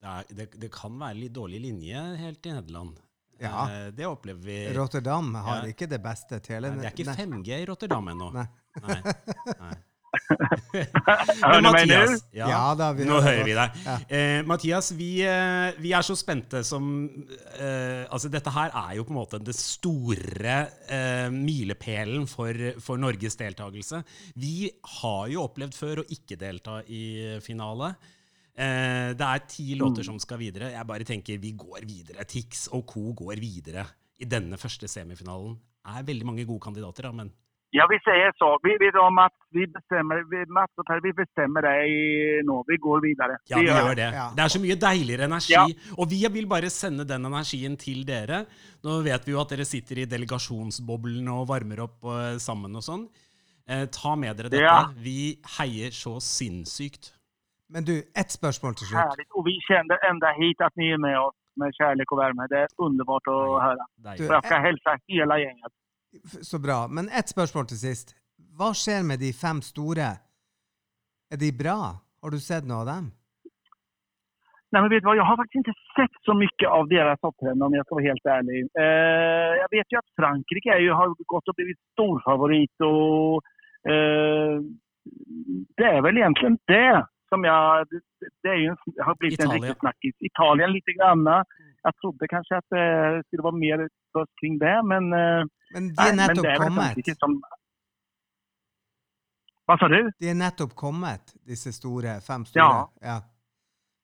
det, 0.03 0.36
det, 0.36 0.46
det, 0.60 0.70
kan 0.72 0.96
være 1.00 1.20
litt 1.20 1.36
dårlig 1.36 1.60
linje 1.63 2.00
helt 2.20 2.48
i 2.48 2.55
Nederland. 2.55 3.00
Ja. 3.50 3.64
Eh, 3.70 3.88
Det 3.96 4.06
opplever 4.10 4.42
vi. 4.48 4.60
Rotterdam 4.78 5.34
har 5.36 5.64
Ja. 5.66 5.72
ikke 5.74 5.88
det 5.90 6.02
beste 6.04 6.40
tele... 6.44 6.70
Nei, 6.74 6.84
det 6.84 6.92
er 6.92 6.96
ikke 6.98 7.18
5G 7.18 7.58
i 7.62 7.66
Rotterdam 7.70 8.08
ennå. 8.14 8.32
Nei. 8.34 8.46
Nei. 8.88 9.02
Nei. 9.60 9.74
Men? 10.74 11.64
Mathias, 11.66 12.20
ja, 12.38 12.48
Ja 12.52 12.60
da, 12.78 12.92
vi 12.94 13.06
nå 13.08 13.16
hører 13.18 13.40
hører 13.40 13.48
vi 13.48 13.56
deg. 13.58 13.78
Ja. 13.86 13.96
Eh, 14.14 14.42
Mathias, 14.46 14.92
vi, 14.98 15.10
eh, 15.26 15.74
vi 15.82 15.94
er 15.98 16.06
så 16.06 16.16
spente 16.18 16.62
som 16.68 16.86
eh, 17.58 18.04
Altså, 18.14 18.30
dette 18.34 18.54
her 18.54 18.70
er 18.78 18.96
jo 19.00 19.06
på 19.08 19.14
en 19.16 19.18
måte 19.20 19.40
det 19.44 19.56
store 19.58 20.58
eh, 20.88 21.30
milepælen 21.34 22.28
for, 22.30 22.54
for 22.84 23.02
Norges 23.02 23.38
deltakelse. 23.42 24.04
Vi 24.38 24.70
har 25.00 25.28
jo 25.34 25.48
opplevd 25.48 25.78
før 25.78 26.04
å 26.04 26.08
ikke 26.14 26.38
delta 26.40 26.80
i 26.88 27.40
finale. 27.44 27.96
Eh, 28.54 29.12
det 29.18 29.28
er 29.28 29.46
ti 29.50 29.74
låter 29.80 30.06
som 30.06 30.20
skal 30.22 30.38
videre. 30.38 30.74
Jeg 30.76 30.86
bare 30.90 31.06
tenker 31.08 31.42
vi 31.42 31.56
går 31.58 31.86
videre. 31.90 32.26
Tix 32.30 32.68
og 32.74 32.86
co. 32.86 33.12
går 33.14 33.42
videre 33.42 33.86
i 34.22 34.26
denne 34.30 34.60
første 34.62 34.88
semifinalen. 34.88 35.56
Det 35.84 35.96
er 36.00 36.06
veldig 36.08 36.28
mange 36.28 36.46
gode 36.46 36.62
kandidater, 36.64 37.10
da, 37.10 37.12
men 37.12 37.34
Ja, 37.74 37.88
vi 37.90 37.98
sier 38.06 38.30
så. 38.38 38.52
Vi, 38.62 38.76
vi, 38.78 38.92
Mats, 39.18 39.34
vi 39.50 39.66
bestemmer, 39.66 40.22
vi, 40.30 40.44
Mats 40.54 40.78
og 40.78 40.86
Per, 40.86 41.00
vi 41.02 41.10
bestemmer 41.18 41.66
det 41.66 42.44
nå. 42.46 42.60
Vi 42.68 42.78
går 42.78 43.02
videre. 43.02 43.40
Ja, 43.50 43.58
vi 43.58 43.66
gjør 43.66 43.96
det. 43.98 44.10
Ja. 44.14 44.28
Det 44.38 44.44
er 44.44 44.54
så 44.54 44.62
mye 44.62 44.78
deiligere 44.78 45.26
energi. 45.26 45.56
Ja. 45.56 45.66
Og 45.98 46.06
vi 46.12 46.22
vil 46.36 46.46
bare 46.46 46.70
sende 46.70 47.08
den 47.10 47.26
energien 47.26 47.74
til 47.82 48.06
dere. 48.06 48.44
Nå 48.86 49.00
vet 49.02 49.26
vi 49.26 49.34
jo 49.34 49.42
at 49.42 49.56
dere 49.56 49.66
sitter 49.66 50.04
i 50.04 50.06
delegasjonsboblen 50.06 51.34
og 51.34 51.48
varmer 51.50 51.82
opp 51.88 52.06
eh, 52.14 52.38
sammen 52.38 52.78
og 52.78 52.86
sånn. 52.86 53.08
Eh, 53.66 53.88
ta 53.90 54.14
med 54.22 54.38
dere 54.38 54.54
dette. 54.54 54.62
Ja. 54.62 54.94
Vi 54.94 55.40
heier 55.58 55.98
så 55.98 56.20
sinnssykt. 56.22 57.12
Men 57.74 57.86
du, 57.89 57.96
ett 58.22 58.32
spørsmål 58.39 58.75
til 58.77 58.88
slutt. 58.88 59.00
Herlig. 59.01 59.25
Og 59.38 59.46
vi 59.48 59.56
kjenner 59.68 60.03
enda 60.10 60.34
hit 60.38 60.60
at 60.62 60.75
ni 60.80 60.92
er 60.94 61.00
med 61.01 61.18
oss 61.18 61.38
med 61.62 61.74
kjærlighet 61.77 62.13
og 62.13 62.20
varme. 62.20 62.46
Det 62.51 62.60
er 62.65 62.75
underbart 62.86 63.30
å 63.30 63.39
høre. 63.62 63.88
Du, 64.03 64.25
For 64.25 64.36
jeg 64.38 64.46
skal 64.50 64.68
hilse 64.68 64.96
hele 65.13 65.39
gjengen. 65.44 65.74
Så 66.51 66.60
bra. 66.62 66.84
Men 66.88 67.10
ett 67.10 67.34
spørsmål 67.34 67.68
til 67.72 67.82
sist. 67.82 68.13
Hva 68.58 68.70
skjer 68.77 69.01
med 69.10 69.22
de 69.25 69.32
fem 69.34 69.62
store? 69.65 70.12
Er 71.34 71.42
de 71.42 71.50
bra? 71.63 71.80
Har 72.24 72.34
du 72.34 72.39
sett 72.39 72.68
noe 72.70 72.84
av 72.84 72.89
dem? 72.92 73.12
Nej, 74.74 74.82
men 74.82 74.89
vet 74.89 75.03
du 75.03 75.08
vad? 75.10 75.18
Jag 75.18 75.30
har 75.30 75.38
faktiskt 75.38 75.62
inte 75.62 75.74
sett 75.98 76.15
så 76.25 76.34
mycket 76.34 76.70
av 76.70 76.88
deras 76.88 77.20
opptreden 77.22 77.62
om 77.62 77.74
jag 77.74 77.86
ska 77.86 77.96
vara 77.96 78.10
helt 78.12 78.25
ärlig. 78.25 78.60
Eh, 78.84 79.51
jag 79.62 79.70
vet 79.72 79.92
ju 79.92 79.98
att 79.98 80.15
Frankrike 80.20 80.70
är 80.70 80.80
ju, 80.80 80.92
har 80.92 81.08
gått 81.34 81.48
och 81.48 81.56
blivit 81.56 81.80
storfavorit 81.92 82.75
och 82.82 83.36
eh, 83.92 84.56
det 85.77 85.84
är 85.84 86.01
väl 86.01 86.18
egentligen 86.18 86.58
det 86.65 87.06
som 87.34 87.44
jeg 87.50 87.90
Det, 87.92 88.02
det 88.46 88.52
är 88.54 88.60
ju 88.63 88.70
en, 88.74 88.80
har 89.08 89.16
blivit 89.20 89.42
en 89.44 89.52
riktig 89.56 89.75
snakkis. 89.82 90.16
Italien 90.30 90.72
lite 90.78 90.96
grann. 91.00 91.25
Jeg 91.84 91.94
trodde 92.00 92.32
kanskje 92.36 92.62
at 92.62 92.70
det 92.72 93.25
skulle 93.28 93.48
være 93.50 93.62
mer 93.66 93.84
buzz 94.16 94.32
kring 94.40 94.56
det, 94.62 94.78
men... 94.92 95.12
Eh, 95.18 95.44
Men 95.74 95.90
de 95.90 96.06
er 96.06 96.16
nettopp 96.16 96.46
det 96.46 96.52
er 96.54 96.62
kommet. 96.62 97.08
Som... 97.20 97.38
hva 99.68 99.75
sa 99.82 99.88
du? 99.90 100.02
De 100.22 100.28
er 100.30 100.38
nettopp 100.38 100.75
kommet, 100.78 101.34
disse 101.50 101.74
store, 101.74 102.20
fem 102.22 102.46
store. 102.46 102.84
Ja. 103.02 103.13
ja. 103.13 103.20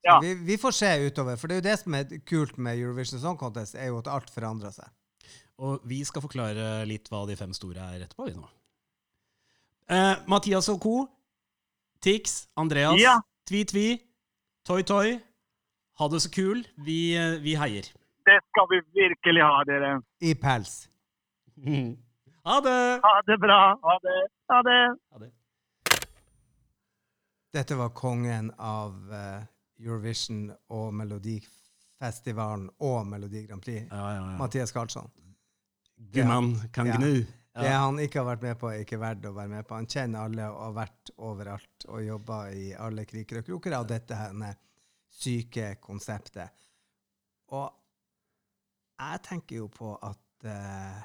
Ja. 0.07 0.15
Vi, 0.24 0.33
vi 0.48 0.57
får 0.57 0.71
se 0.71 0.89
utover. 1.05 1.36
For 1.36 1.48
det 1.48 1.57
er 1.57 1.59
jo 1.59 1.67
det 1.69 1.79
som 1.81 1.95
er 1.98 2.13
kult 2.25 2.57
med 2.57 2.79
Eurovision 2.79 3.19
Song 3.19 3.38
Contest, 3.38 3.75
er 3.75 3.91
jo 3.91 4.00
at 4.00 4.07
alt 4.07 4.31
forandrer 4.31 4.71
seg. 4.71 4.88
Og 5.59 5.83
vi 5.91 6.00
skal 6.07 6.24
forklare 6.24 6.86
litt 6.88 7.12
hva 7.12 7.25
de 7.27 7.36
fem 7.36 7.51
store 7.53 7.83
er 7.93 8.05
etterpå, 8.05 8.29
vi 8.29 8.38
nå. 8.38 8.48
Eh, 9.91 10.15
Mathias 10.31 10.69
og 10.71 10.79
co. 10.83 10.95
Tix, 12.03 12.48
Andreas, 12.56 13.01
Ja. 13.01 13.22
Tvi 13.50 13.65
Tvi, 13.65 14.00
Toy 14.68 14.84
Toy. 14.84 15.20
Ha 16.00 16.08
det 16.08 16.20
så 16.22 16.29
kul. 16.32 16.68
Vi, 16.86 17.15
eh, 17.18 17.39
vi 17.44 17.56
heier. 17.56 17.84
Det 18.25 18.38
skal 18.50 18.68
vi 18.70 18.79
virkelig 19.01 19.41
ha, 19.44 19.63
dere. 19.68 20.01
I 20.22 20.34
pels. 20.36 20.88
Ha 22.46 22.60
det! 22.62 23.00
Ha 23.03 23.22
det 23.27 23.38
bra. 23.41 23.60
Ha 23.84 24.00
det. 24.03 24.20
Ha 24.50 24.62
det. 24.62 24.98
Ha 25.12 25.18
det. 25.20 25.32
Dette 27.53 27.75
var 27.75 27.89
kongen 27.89 28.51
av 28.58 28.94
uh, 29.12 29.41
Eurovision 29.82 30.51
og 30.70 30.94
Melodifestivalen 30.94 32.70
og 32.79 33.08
Melodi 33.08 33.46
Grand 33.48 33.62
Prix. 33.65 33.88
Ja, 33.91 33.98
ja, 34.13 34.32
ja. 34.32 34.38
Mathias 34.38 34.72
Karlsson. 34.72 35.10
Gumman 36.13 36.53
kan 36.74 36.88
Ja. 36.88 36.96
gnu. 36.98 37.25
Det 37.59 37.73
han 37.75 37.99
ikke 38.01 38.21
har 38.21 38.27
vært 38.31 38.45
med 38.47 38.57
på, 38.61 38.71
er 38.71 38.83
ikke 38.83 39.01
verdt 39.01 39.27
å 39.29 39.35
være 39.35 39.51
med 39.51 39.67
på. 39.67 39.77
Han 39.79 39.89
kjenner 39.89 40.27
alle 40.27 40.47
og 40.53 40.61
har 40.63 40.75
vært 40.79 41.11
overalt 41.17 41.85
og 41.89 42.03
jobba 42.05 42.39
i 42.55 42.71
alle 42.77 43.05
kriker 43.09 43.41
og 43.41 43.47
kroker 43.49 43.77
av 43.79 43.87
dette 43.89 44.17
syke 45.19 45.73
konseptet. 45.83 46.67
Og 47.55 47.67
jeg 48.99 49.23
tenker 49.25 49.61
jo 49.61 49.69
på 49.73 49.93
at 50.05 50.47
uh, 50.47 50.99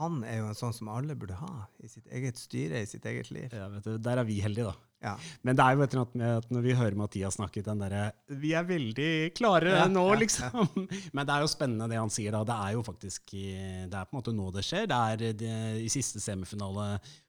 han 0.00 0.22
er 0.26 0.40
jo 0.40 0.48
en 0.50 0.58
sånn 0.58 0.74
som 0.74 0.90
alle 0.90 1.14
burde 1.18 1.36
ha 1.38 1.68
i 1.84 1.90
sitt 1.90 2.08
eget 2.10 2.40
styre, 2.40 2.82
i 2.82 2.90
sitt 2.90 3.04
eget 3.06 3.30
liv. 3.34 3.52
Ja, 3.54 3.68
vet 3.70 3.86
du, 3.86 3.96
der 4.02 4.20
er 4.20 4.26
vi 4.26 4.40
heldige, 4.42 4.72
da. 4.72 4.93
Ja. 5.04 5.14
Men 5.44 5.58
det 5.58 5.64
er 5.64 5.74
jo 5.76 5.84
et 5.84 5.94
eller 5.94 6.04
annet 6.06 6.14
med 6.20 6.30
at 6.38 6.52
når 6.54 6.62
vi 6.64 6.76
hører 6.78 6.96
Mathias 6.96 7.36
snakke 7.36 7.62
den 7.64 7.82
derre 7.82 8.04
Vi 8.40 8.54
er 8.56 8.64
veldig 8.64 9.08
klare 9.36 9.74
Ja, 9.74 9.88
nå, 9.90 10.04
ja, 10.14 10.20
liksom. 10.22 10.70
Men 11.16 11.26
det 11.26 11.34
er 11.34 11.44
jo 11.44 11.50
spennende 11.52 11.88
det 11.92 11.98
han 12.00 12.12
sier 12.12 12.32
da. 12.32 12.40
Det 12.48 12.56
er 12.56 12.76
jo 12.78 12.84
faktisk 12.86 13.34
i, 13.36 13.44
Det 13.90 13.98
er 13.98 14.08
på 14.08 14.16
en 14.16 14.20
måte 14.22 14.34
nå 14.36 14.48
det 14.54 14.64
skjer. 14.64 14.88
Det 14.88 15.00
er 15.12 15.36
det, 15.42 15.52
i 15.84 15.90
siste 15.92 16.22
semifinale 16.24 16.86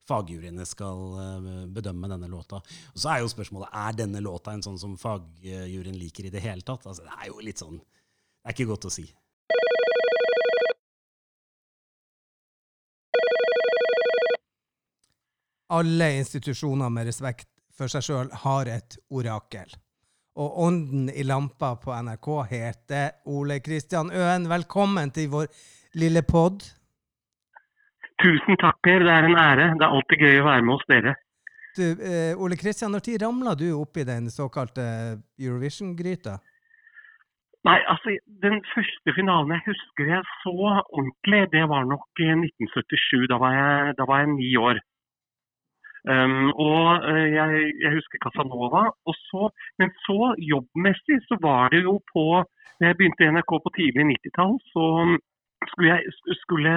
fagjuryene 0.08 0.65
skal 0.70 1.03
eh, 1.20 1.51
bedømme 1.75 2.10
denne 2.12 2.29
låta. 2.32 2.62
Og 2.94 3.01
så 3.01 3.12
er 3.12 3.24
jo 3.24 3.32
spørsmålet 3.32 3.75
er 3.82 4.00
denne 4.03 4.24
låta 4.24 4.53
en 4.53 4.63
sånn 4.63 4.79
som 4.79 4.96
fagjuryen 5.01 5.98
liker 6.00 6.29
i 6.29 6.34
det 6.34 6.44
hele 6.46 6.63
tatt. 6.65 6.86
Altså, 6.86 7.03
det 7.03 7.20
er 7.20 7.32
jo 7.32 7.44
litt 7.44 7.62
sånn 7.62 7.79
Det 7.82 8.51
er 8.51 8.55
ikke 8.55 8.72
godt 8.72 8.88
å 8.88 8.94
si. 8.94 9.08
Alle 15.75 16.12
institusjoner 16.20 16.91
med 16.94 17.08
respekt 17.10 17.50
for 17.77 17.91
seg 17.91 18.05
sjøl 18.05 18.32
har 18.46 18.70
et 18.72 18.98
orakel. 19.12 19.75
Og 20.36 20.58
ånden 20.67 21.10
i 21.12 21.24
lampa 21.24 21.75
på 21.79 21.94
NRK 21.96 22.29
heter 22.50 23.05
Ole 23.32 23.62
Kristian 23.63 24.12
Øen. 24.12 24.50
Velkommen 24.51 25.12
til 25.15 25.29
vår 25.32 25.48
lille 25.96 26.24
pod. 26.27 26.65
Tusen 28.24 28.60
takk, 28.60 28.82
Per. 28.84 29.03
Det 29.03 29.13
er 29.13 29.27
en 29.27 29.38
ære. 29.39 29.70
Det 29.79 29.86
er 29.86 29.96
alltid 29.96 30.25
gøy 30.25 30.41
å 30.41 30.50
være 30.50 30.65
med 30.65 30.75
hos 30.75 30.89
dere. 30.91 31.15
Du, 31.75 31.84
eh, 31.84 32.34
Ole 32.39 32.55
Kristian, 32.55 32.91
når 32.91 33.03
tid 33.03 33.24
ramla 33.24 33.55
du 33.60 33.67
opp 33.75 33.98
i 34.00 34.08
den 34.08 34.29
såkalte 34.32 34.84
Eurovision-gryta? 35.39 36.38
Nei, 37.67 37.79
altså, 37.91 38.15
Den 38.44 38.62
første 38.72 39.15
finalen 39.17 39.55
jeg 39.55 39.65
husker 39.65 40.12
jeg 40.13 40.24
så 40.44 40.53
ordentlig, 40.55 41.41
det 41.51 41.63
var 41.72 41.88
nok 41.89 42.08
i 42.22 42.29
1977. 42.32 43.27
Da 43.32 43.39
var 43.41 43.55
jeg, 43.55 43.96
da 44.00 44.08
var 44.08 44.24
jeg 44.24 44.36
ni 44.36 44.51
år. 44.55 44.79
Um, 46.05 46.51
og 46.62 47.01
eh, 47.09 47.27
jeg, 47.33 47.62
jeg 47.81 47.91
husker 47.95 48.21
Casanova. 48.21 48.83
Og 49.09 49.15
så, 49.29 49.47
men 49.81 49.89
så 50.05 50.33
jobbmessig 50.51 51.17
så 51.25 51.39
var 51.41 51.74
det 51.74 51.81
jo 51.88 51.97
på 52.13 52.25
Når 52.79 52.88
jeg 52.91 52.97
begynte 53.00 53.24
i 53.24 53.31
NRK 53.31 53.51
på 53.63 53.71
tidlig 53.77 54.03
90-tall, 54.12 54.57
så 54.74 54.85
skulle 55.71 55.93
jeg, 55.95 56.15
skulle 56.43 56.74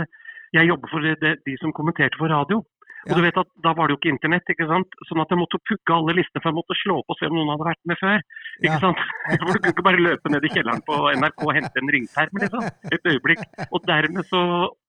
jeg 0.54 0.68
jobbe 0.70 0.86
for 0.92 1.02
det, 1.02 1.32
de 1.46 1.54
som 1.58 1.72
kommenterte 1.74 2.16
for 2.20 2.30
radio. 2.30 2.60
Og 2.62 3.10
Ja. 3.10 3.16
du 3.18 3.22
vet 3.22 3.36
at 3.42 3.50
Da 3.64 3.72
var 3.74 3.86
det 3.86 3.94
jo 3.94 3.98
ikke 4.00 4.12
internett, 4.14 4.46
ikke 4.50 4.66
sant? 4.70 4.94
sånn 5.08 5.20
at 5.22 5.30
jeg 5.34 5.38
måtte 5.42 5.58
pugge 5.70 5.94
alle 5.96 6.14
listene 6.18 6.40
for 6.42 6.50
jeg 6.50 6.58
måtte 6.60 6.78
slå 6.82 6.96
opp 7.02 7.10
og 7.12 7.18
se 7.18 7.26
om 7.28 7.34
noen 7.36 7.50
hadde 7.52 7.66
vært 7.68 7.84
med 7.90 7.98
før. 8.00 8.18
ikke 8.62 8.72
Ja. 8.72 8.80
sant? 8.86 9.02
Du 9.42 9.44
kunne 9.58 9.72
ikke 9.74 9.86
bare 9.90 10.02
løpe 10.06 10.32
ned 10.32 10.44
i 10.48 10.52
kjelleren 10.54 10.82
på 10.88 10.94
NRK 11.18 11.38
og 11.46 11.54
hente 11.58 11.82
en 11.82 11.92
ringperm 11.94 12.40
liksom. 12.42 12.64
et 12.94 13.04
øyeblikk. 13.12 13.42
Og 13.74 13.80
dermed 13.90 14.24
så, 14.32 14.40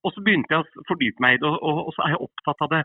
og 0.05 0.10
så 0.15 0.24
begynte 0.25 0.53
jeg 0.55 0.62
å 0.63 0.86
fordype 0.89 1.19
meg 1.25 1.38
i 1.38 1.41
det, 1.43 1.50
og, 1.50 1.58
og, 1.62 1.77
og 1.89 1.93
så 1.98 2.05
er 2.05 2.15
jeg 2.15 2.24
opptatt 2.29 2.65
av 2.65 2.69
det 2.77 2.84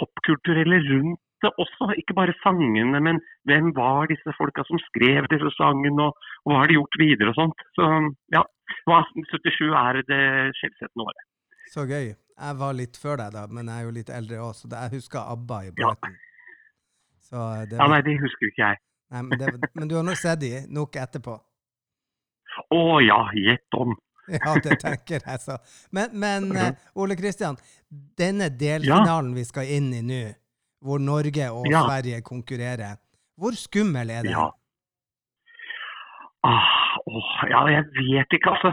popkulturelle 0.00 0.80
rundt 0.90 1.20
det 1.42 1.50
også. 1.62 1.90
Ikke 2.00 2.16
bare 2.20 2.34
sangene, 2.44 2.98
men 3.06 3.20
hvem 3.48 3.72
var 3.76 4.10
disse 4.12 4.34
folka 4.38 4.64
som 4.68 4.80
skrev 4.88 5.28
disse 5.32 5.50
sangene, 5.58 6.08
og, 6.08 6.12
og 6.44 6.52
hva 6.52 6.62
har 6.62 6.70
de 6.70 6.78
gjort 6.78 6.98
videre 7.02 7.32
og 7.32 7.38
sånt. 7.40 7.64
Så 7.76 7.88
ja, 8.36 8.42
1877 8.86 9.70
er 9.84 10.02
det 10.12 10.24
skjellsettende 10.60 11.08
året. 11.08 11.24
Så 11.74 11.86
gøy. 11.88 12.12
Jeg 12.42 12.58
var 12.58 12.72
litt 12.74 12.96
før 12.98 13.20
deg, 13.20 13.34
da, 13.36 13.42
men 13.54 13.68
jeg 13.68 13.82
er 13.82 13.86
jo 13.86 13.94
litt 13.94 14.10
eldre 14.10 14.38
òg, 14.42 14.54
så 14.56 14.70
jeg 14.72 14.94
husker 14.96 15.32
ABBA 15.34 15.58
i 15.68 15.72
Ja. 15.82 15.92
Var... 17.32 17.68
Ja, 17.72 17.86
nei, 17.88 18.02
det 18.04 18.18
husker 18.20 18.50
ikke 18.50 18.60
jeg. 18.60 18.78
nei, 19.14 19.20
men, 19.24 19.38
det, 19.40 19.68
men 19.78 19.88
du 19.88 19.94
har 19.96 20.02
nok 20.04 20.18
sett 20.20 20.40
de 20.42 20.50
nok 20.68 20.98
etterpå. 21.00 21.36
Å 22.76 22.80
ja, 23.00 23.20
gjett 23.32 23.78
om. 23.78 23.94
Ja, 24.38 24.54
det 24.62 24.78
tenker 24.80 25.20
jeg, 25.26 25.40
så. 25.42 25.56
Men, 25.92 26.12
men 26.14 26.50
Ja. 26.54 26.68
eh, 26.70 26.90
Ole 26.94 27.16
Kristian, 27.18 27.56
denne 28.18 28.48
delfinalen 28.48 29.34
vi 29.34 29.44
skal 29.44 29.66
inn 29.66 29.90
i 29.98 30.02
nå, 30.06 30.22
hvor 30.82 30.98
Norge 31.02 31.50
og 31.50 31.66
Ja. 31.70 31.82
Sverige 31.88 32.22
konkurrerer, 32.22 32.96
hvor 33.38 33.54
skummel 33.58 34.10
er 34.10 34.22
den? 34.22 34.32
Ja. 34.36 34.48
Ah, 36.44 36.98
åh, 37.06 37.32
ja, 37.50 37.60
jeg 37.70 37.84
vet 37.98 38.34
ikke, 38.38 38.50
altså. 38.54 38.72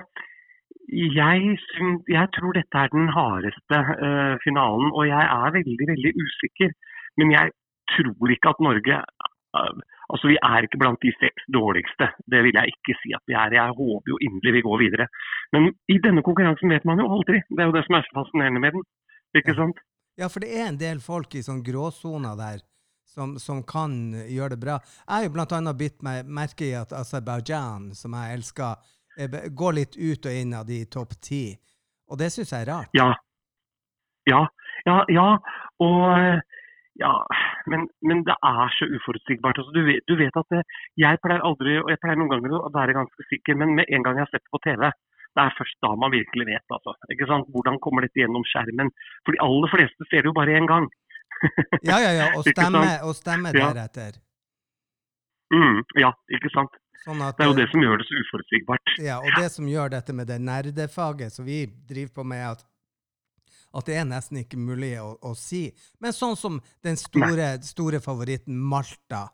Jeg, 0.90 1.42
synes, 1.70 2.02
jeg 2.10 2.28
tror 2.34 2.52
dette 2.58 2.78
er 2.82 2.90
den 2.90 3.10
hardeste 3.14 3.78
uh, 4.06 4.36
finalen, 4.46 4.90
og 4.98 5.04
jeg 5.06 5.22
er 5.22 5.52
veldig, 5.58 5.86
veldig 5.92 6.12
usikker. 6.24 6.72
Men 7.18 7.32
jeg 7.38 7.52
tror 7.94 8.34
ikke 8.34 8.50
at 8.54 8.60
Norge 8.68 8.96
eh, 8.98 9.74
Altså, 10.10 10.28
Vi 10.32 10.38
er 10.42 10.66
ikke 10.66 10.80
blant 10.82 11.02
de 11.06 11.12
seks 11.20 11.44
dårligste. 11.54 12.10
Det 12.32 12.42
vil 12.46 12.58
jeg 12.58 12.74
ikke 12.74 12.96
si 13.02 13.14
at 13.18 13.24
vi 13.30 13.36
er. 13.38 13.54
Jeg 13.54 13.78
håper 13.78 14.14
jo 14.14 14.18
inderlig 14.26 14.56
vi 14.58 14.66
går 14.68 14.82
videre. 14.86 15.06
Men 15.54 15.70
i 15.88 16.00
denne 16.02 16.24
konkurransen 16.26 16.74
vet 16.74 16.86
man 16.86 17.02
jo 17.02 17.10
aldri. 17.14 17.44
Det 17.50 17.62
er 17.62 17.70
jo 17.70 17.78
det 17.78 17.86
som 17.86 18.00
er 18.00 18.08
så 18.08 18.18
fascinerende 18.18 18.64
med 18.64 18.78
den. 18.78 18.88
Ikke 19.38 19.54
sant? 19.54 19.78
Ja, 20.18 20.28
for 20.28 20.44
det 20.44 20.50
er 20.52 20.68
en 20.68 20.82
del 20.82 21.00
folk 21.00 21.36
i 21.38 21.46
sånn 21.46 21.62
gråsoner 21.64 22.36
der 22.40 22.66
som, 23.10 23.38
som 23.40 23.64
kan 23.64 24.14
gjøre 24.28 24.56
det 24.56 24.62
bra. 24.64 24.80
Jeg 25.08 25.14
har 25.14 25.28
jo 25.28 25.58
annet 25.58 25.80
bitt 25.80 26.02
meg 26.06 26.26
merke 26.26 26.68
i 26.68 26.76
at 26.78 26.94
Aserbajdsjan, 26.94 27.92
som 27.98 28.18
jeg 28.18 28.40
elsker, 28.40 28.90
går 29.62 29.74
litt 29.76 29.98
ut 29.98 30.26
og 30.26 30.42
inn 30.42 30.54
av 30.56 30.68
de 30.68 30.84
topp 30.92 31.18
ti. 31.22 31.44
Og 32.10 32.18
det 32.20 32.32
syns 32.34 32.54
jeg 32.54 32.66
er 32.66 32.72
rart. 32.72 32.94
Ja. 32.98 33.10
Ja, 34.30 34.46
ja, 34.86 35.00
ja. 35.14 35.28
Og 35.84 36.42
ja, 37.00 37.14
men, 37.72 37.86
men 38.10 38.24
det 38.28 38.36
er 38.50 38.74
så 38.78 38.88
uforutsigbart. 38.98 39.62
Altså, 39.62 39.74
du, 39.76 39.82
vet, 39.88 40.04
du 40.10 40.16
vet 40.20 40.40
at 40.42 40.50
det, 40.56 40.64
jeg 41.02 41.22
pleier 41.24 41.46
aldri, 41.46 41.78
og 41.84 41.92
jeg 41.94 42.02
pleier 42.04 42.20
noen 42.20 42.32
ganger 42.34 42.58
å 42.58 42.72
være 42.76 42.98
ganske 42.98 43.28
sikker, 43.30 43.58
men 43.62 43.76
med 43.80 43.90
en 43.90 44.06
gang 44.06 44.20
jeg 44.20 44.26
har 44.28 44.32
sett 44.34 44.46
det 44.46 44.54
på 44.56 44.62
TV, 44.66 44.88
det 45.38 45.44
er 45.46 45.58
først 45.60 45.78
da 45.86 45.92
man 46.02 46.14
virkelig 46.14 46.48
vet. 46.50 46.66
Altså. 46.76 46.96
Hvordan 47.54 47.78
kommer 47.84 48.06
dette 48.06 48.22
gjennom 48.24 48.46
skjermen? 48.50 48.90
For 49.26 49.36
de 49.38 49.44
aller 49.46 49.72
fleste 49.76 50.08
ser 50.10 50.26
det 50.26 50.32
jo 50.32 50.38
bare 50.40 50.58
én 50.60 50.70
gang. 50.70 50.90
Ja, 51.88 51.96
ja, 52.04 52.12
ja. 52.18 52.26
Og 52.36 52.44
stemmer 52.44 52.84
stemme, 52.84 52.96
og 53.08 53.14
stemme 53.16 53.52
Ja. 53.56 53.70
deretter. 53.72 54.18
Mm, 55.54 55.80
ja, 55.98 56.10
ikke 56.36 56.52
sant. 56.54 56.74
Sånn 57.06 57.22
at, 57.24 57.38
Det 57.38 57.46
er 57.46 57.50
jo 57.50 57.56
eh, 57.56 57.60
det 57.62 57.68
som 57.72 57.84
gjør 57.86 58.02
det 58.02 58.08
så 58.10 58.18
uforutsigbart. 58.20 58.92
Ja, 59.02 59.20
og 59.24 59.30
det 59.40 59.48
som 59.54 59.70
gjør 59.72 59.94
dette 59.94 60.14
med 60.14 60.28
det 60.28 60.40
nerdefaget 60.44 61.32
som 61.34 61.48
vi 61.48 61.62
driver 61.90 62.12
på 62.20 62.26
med, 62.28 62.44
at, 62.52 62.66
at 63.76 63.86
det 63.90 63.98
er 64.02 64.08
nesten 64.10 64.42
ikke 64.42 64.60
mulig 64.60 64.96
å, 65.02 65.14
å 65.22 65.34
si. 65.38 65.68
Men 66.02 66.16
sånn 66.16 66.38
som 66.40 66.60
den 66.86 66.98
store, 67.00 67.56
store 67.66 68.02
favoritten 68.04 68.58
Malta. 68.58 69.28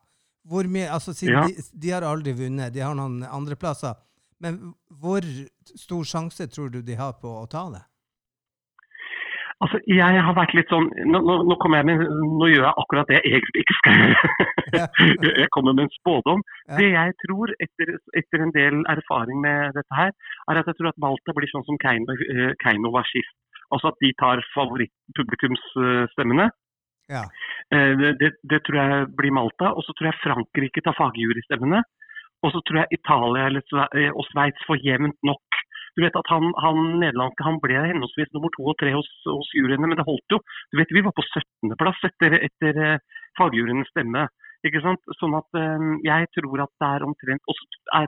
Hvor 0.45 0.67
mye, 0.69 0.89
altså 0.93 1.15
siden 1.15 1.39
Ja. 1.39 1.47
de, 1.47 1.63
de 1.73 1.93
har 1.95 2.05
aldri 2.05 2.35
vunnet, 2.37 2.73
de 2.73 2.83
har 2.83 2.95
noen 2.97 3.23
andreplasser. 3.25 3.95
Men 4.43 4.75
hvor 5.01 5.25
stor 5.75 6.03
sjanse 6.05 6.47
tror 6.51 6.69
du 6.69 6.81
de 6.85 6.97
har 6.99 7.15
på 7.21 7.31
å 7.31 7.47
ta 7.49 7.65
det? 7.73 7.85
Altså, 9.63 9.79
jeg 9.87 10.23
har 10.27 10.35
vært 10.35 10.53
litt 10.57 10.71
sånn 10.71 10.89
Nå, 11.07 11.21
nå, 11.23 11.35
nå, 11.47 11.55
kommer 11.63 11.79
jeg 11.79 11.87
med, 11.87 12.01
nå 12.11 12.49
gjør 12.51 12.65
jeg 12.67 12.79
akkurat 12.81 13.07
det 13.07 13.21
jeg 13.21 13.37
egentlig 13.37 13.63
ikke 13.63 13.77
skal 13.77 14.01
gjøre. 14.01 14.31
jeg 15.45 15.49
kommer 15.55 15.77
med 15.77 15.85
en 15.85 15.93
spådom. 15.95 16.43
Ja. 16.67 16.79
Det 16.81 16.89
jeg 16.91 17.15
tror, 17.23 17.53
etter, 17.63 17.93
etter 18.19 18.43
en 18.43 18.51
del 18.57 18.81
erfaring 18.91 19.39
med 19.45 19.77
dette 19.79 19.95
her, 19.95 20.11
er 20.51 20.59
at 20.59 20.67
jeg 20.69 20.77
tror 20.79 20.91
at 20.91 20.99
Malta 21.05 21.35
blir 21.37 21.51
sånn 21.53 21.63
som 21.69 21.79
Keiino, 21.81 22.17
eh, 22.35 22.51
Keiino 22.65 22.91
var 22.93 23.07
sist. 23.07 23.31
Altså 23.73 23.91
at 23.91 24.01
de 24.03 24.11
tar 24.21 24.43
favorittpublikumsstemmene. 24.53 26.49
Ja. 27.09 27.23
Eh, 27.73 27.93
Det, 28.01 28.11
det, 28.21 28.31
det 28.51 28.59
tror 28.65 28.77
jeg 28.81 29.07
blir 29.17 29.33
Malta. 29.33 29.73
Og 29.77 29.83
så 29.85 29.93
tror 29.93 30.09
jeg 30.09 30.21
Frankrike 30.23 30.81
tar 30.85 30.97
fagjurystemmene. 30.97 31.83
Og 32.43 32.51
så 32.53 32.61
tror 32.65 32.81
jeg 32.81 32.99
Italia 32.99 33.47
eller 33.49 33.63
eh, 33.97 34.11
og 34.13 34.25
Sveits 34.29 34.65
får 34.67 34.81
jevnt 34.85 35.19
nok. 35.23 35.61
Du 35.95 36.03
vet 36.03 36.17
at 36.19 36.27
Han, 36.33 36.51
han 36.59 36.79
nederlandske 36.99 37.45
han 37.47 37.61
ble 37.63 37.77
henholdsvis 37.79 38.33
nummer 38.35 38.51
to 38.51 38.65
og 38.67 38.75
tre 38.81 38.91
hos, 38.91 39.07
hos 39.25 39.51
juryene, 39.55 39.87
men 39.87 39.95
det 39.97 40.07
holdt 40.09 40.33
jo. 40.33 40.41
Du 40.71 40.77
vet, 40.77 40.91
Vi 40.91 41.05
var 41.05 41.15
på 41.15 41.23
17.-plass 41.23 42.01
etter, 42.09 42.35
etter 42.47 42.81
eh, 42.87 43.21
fagjuryenes 43.39 43.89
stemme. 43.93 44.27
ikke 44.67 44.81
sant? 44.83 45.01
Sånn 45.19 45.35
at 45.37 45.49
Jeg 46.03 46.27
tror 46.35 46.65
at 46.65 46.73
det 46.81 46.87
er 46.89 47.05
omtrent 47.05 47.43
Og 47.47 47.57
så 47.57 47.65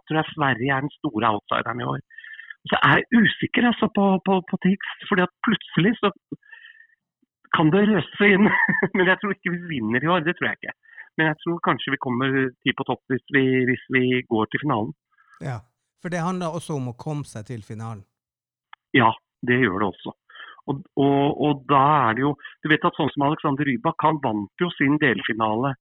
tror 0.07 0.19
jeg 0.19 0.33
Sverige 0.33 0.73
er 0.73 0.81
den 0.85 0.93
store 0.99 1.31
outsideren 1.31 1.81
i 1.81 1.89
år. 1.93 2.01
Så 2.71 2.79
er 2.83 2.99
jeg 2.99 3.23
usikker 3.23 3.69
altså, 3.69 3.89
på, 3.97 4.05
på, 4.25 4.41
på 4.49 4.59
tekst. 4.65 5.07
fordi 5.09 5.23
at 5.25 5.33
plutselig 5.45 5.93
så 6.01 6.11
kan 7.55 7.71
det 7.73 7.85
røse 7.89 8.29
inn. 8.33 8.49
Men 8.97 9.09
jeg 9.11 9.19
tror 9.21 9.33
ikke 9.35 9.55
vi 9.55 9.71
vinner 9.75 10.03
i 10.03 10.11
år, 10.13 10.25
det 10.25 10.35
tror 10.37 10.49
jeg 10.49 10.59
ikke. 10.59 10.75
Men 11.17 11.31
jeg 11.31 11.39
tror 11.43 11.63
kanskje 11.65 11.93
vi 11.95 12.03
kommer 12.05 12.35
ti 12.61 12.73
på 12.77 12.85
topp 12.89 13.01
hvis 13.13 13.25
vi, 13.33 13.43
hvis 13.69 13.85
vi 13.95 14.03
går 14.29 14.51
til 14.51 14.63
finalen. 14.67 14.93
ja. 15.41 15.59
For 15.97 16.13
det 16.13 16.21
handler 16.21 16.53
også 16.53 16.75
om 16.77 16.91
å 16.91 16.99
komme 16.99 17.25
seg 17.25 17.47
til 17.47 17.63
finalen. 17.65 18.03
Ja, 18.93 19.09
det 19.49 19.57
gjør 19.63 19.81
det 19.81 19.87
også. 19.87 20.13
Og, 20.69 20.83
og, 20.99 21.23
og 21.45 21.63
da 21.71 21.83
er 22.09 22.17
det 22.17 22.25
jo 22.25 22.33
Du 22.63 22.67
vet 22.69 22.85
at 22.85 22.97
sånn 22.99 23.09
som 23.13 23.25
Alexander 23.27 23.65
Rybak, 23.65 24.03
han 24.03 24.19
vant 24.23 24.61
jo 24.61 24.69
sin 24.75 24.99
delfinale 25.01 25.73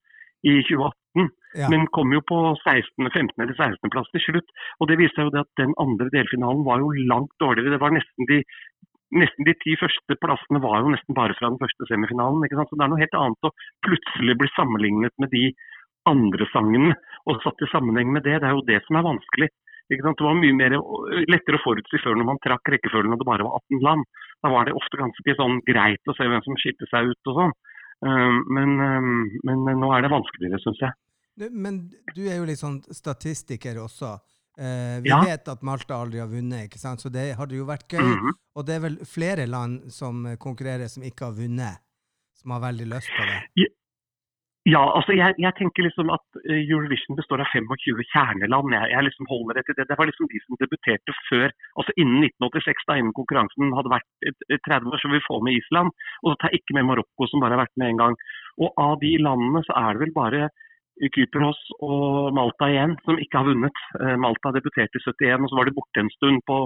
i 0.46 0.54
2018, 0.68 1.28
Ja. 1.56 1.68
men 1.72 1.86
kom 1.96 2.12
jo 2.12 2.20
på 2.28 2.38
16., 2.62 3.08
15. 3.10 3.40
eller 3.42 3.56
16. 3.56 3.90
plass 3.90 4.08
til 4.12 4.20
slutt. 4.26 4.48
Og 4.80 4.88
det 4.88 4.98
viser 5.00 5.24
jo 5.26 5.32
det 5.34 5.42
at 5.46 5.52
den 5.60 5.72
andre 5.80 6.10
delfinalen 6.12 6.64
var 6.66 6.78
jo 6.82 6.90
langt 7.08 7.32
dårligere. 7.40 7.72
Det 7.76 7.80
var 7.82 7.94
nesten 7.96 8.28
de 8.30 8.42
Nesten 9.14 9.46
de 9.46 9.52
ti 9.62 9.76
første 9.78 10.16
plassene 10.18 10.58
var 10.58 10.80
jo 10.82 10.90
nesten 10.90 11.14
bare 11.14 11.34
fra 11.38 11.46
den 11.46 11.60
første 11.62 11.86
semifinalen. 11.86 12.42
ikke 12.42 12.56
sant? 12.58 12.68
Så 12.70 12.76
Det 12.76 12.84
er 12.84 12.90
noe 12.90 12.98
helt 12.98 13.14
annet 13.14 13.46
å 13.46 13.54
plutselig 13.86 14.34
bli 14.34 14.48
sammenlignet 14.58 15.14
med 15.22 15.30
de 15.30 15.54
andre 16.10 16.44
sangene 16.50 16.90
og 17.30 17.38
satt 17.44 17.62
i 17.62 17.70
sammenheng 17.70 18.10
med 18.12 18.24
det. 18.26 18.40
Det 18.42 18.48
er 18.50 18.56
jo 18.58 18.66
det 18.66 18.80
som 18.82 18.96
er 18.98 19.06
vanskelig. 19.06 19.48
Ikke 19.94 20.02
sant? 20.02 20.18
Det 20.18 20.26
var 20.26 20.34
mye 20.34 20.56
mer, 20.58 20.74
lettere 21.30 21.54
å 21.60 21.62
forutsi 21.62 22.02
før 22.02 22.18
når 22.18 22.26
man 22.32 22.42
trakk 22.42 22.66
rekkefølgen 22.74 23.14
og 23.14 23.20
det 23.22 23.28
bare 23.30 23.46
var 23.46 23.54
18 23.62 23.86
land. 23.86 24.02
Da 24.42 24.50
var 24.50 24.66
det 24.66 24.74
ofte 24.74 24.98
ganske 24.98 25.36
sånn 25.38 25.62
greit 25.70 26.10
å 26.10 26.16
se 26.18 26.26
hvem 26.26 26.42
som 26.42 26.58
skilte 26.58 26.90
seg 26.90 27.06
ut 27.06 27.30
og 27.30 27.38
sånn. 27.38 27.54
Um, 28.04 28.44
Men, 28.52 28.74
um, 28.80 29.30
men 29.44 29.64
nå 29.80 29.88
er 29.96 30.02
det 30.02 30.10
vanskeligere, 30.12 30.60
syns 30.62 30.80
jeg. 30.84 31.50
Men 31.52 31.90
du 32.14 32.22
er 32.28 32.36
jo 32.38 32.44
litt 32.48 32.58
sånn 32.60 32.80
statistiker 32.92 33.76
også. 33.82 34.18
Eh, 34.58 35.00
vi 35.04 35.10
Ja. 35.10 35.20
vet 35.24 35.48
at 35.48 35.62
Malta 35.62 35.94
aldri 36.00 36.18
har 36.18 36.28
vunnet, 36.28 36.64
ikke 36.70 36.78
sant? 36.78 37.00
så 37.00 37.10
det 37.12 37.36
hadde 37.36 37.56
jo 37.56 37.66
vært 37.66 37.88
gøy. 37.88 38.00
Mhm. 38.00 38.32
Og 38.56 38.64
det 38.66 38.74
er 38.76 38.80
vel 38.80 38.96
flere 39.04 39.46
land 39.46 39.92
som 39.92 40.24
konkurrerer 40.40 40.88
som 40.88 41.02
ikke 41.02 41.26
har 41.26 41.32
vunnet, 41.32 41.78
som 42.34 42.50
har 42.52 42.60
veldig 42.60 42.86
lyst 42.88 43.08
på 43.18 43.26
det. 43.26 43.68
Ja, 44.66 44.80
altså 44.98 45.14
jeg, 45.14 45.36
jeg 45.38 45.54
tenker 45.60 45.84
liksom 45.86 46.08
at 46.10 46.38
eh, 46.50 46.58
Eurovision 46.66 47.14
består 47.18 47.38
av 47.44 47.50
25 47.54 48.00
kjerneland. 48.10 48.72
Jeg, 48.74 48.88
jeg 48.90 49.06
liksom 49.06 49.28
holder 49.30 49.60
etter 49.60 49.76
det. 49.78 49.86
Det 49.86 49.98
var 50.00 50.08
liksom 50.10 50.26
de 50.32 50.40
som 50.42 50.58
debuterte 50.58 51.14
før, 51.28 51.52
altså 51.78 51.94
innen 52.02 52.24
1986, 52.26 52.86
da 52.88 52.96
innen 52.98 53.14
konkurransen 53.14 53.70
hadde 53.78 53.92
vært 53.94 54.26
et- 54.26 54.46
et 54.56 54.64
30 54.66 54.90
år, 54.90 54.98
så 54.98 55.12
vi 55.12 55.22
få 55.28 55.38
med 55.46 55.54
Island. 55.60 55.94
Og 56.24 56.32
så 56.32 56.36
tar 56.40 56.50
jeg 56.50 56.64
ikke 56.64 56.78
med 56.80 56.88
Marokko, 56.90 57.28
som 57.30 57.44
bare 57.44 57.54
har 57.54 57.62
vært 57.62 57.78
med 57.78 57.92
én 57.94 58.00
gang. 58.02 58.16
Og 58.58 58.74
av 58.88 58.98
de 59.04 59.12
landene 59.22 59.62
så 59.68 59.76
er 59.78 59.92
det 59.94 60.02
vel 60.02 60.14
bare 60.18 60.48
Kypros 61.14 61.60
og 61.84 62.32
Malta 62.34 62.66
igjen 62.72 62.96
som 63.04 63.20
ikke 63.22 63.38
har 63.38 63.46
vunnet. 63.46 63.78
Eh, 64.00 64.16
Malta 64.16 64.50
debuterte 64.50 64.98
i 64.98 65.04
71, 65.04 65.44
og 65.44 65.50
så 65.52 65.56
var 65.60 65.70
de 65.70 65.76
borte 65.78 66.00
en 66.02 66.10
stund 66.16 66.42
på 66.48 66.58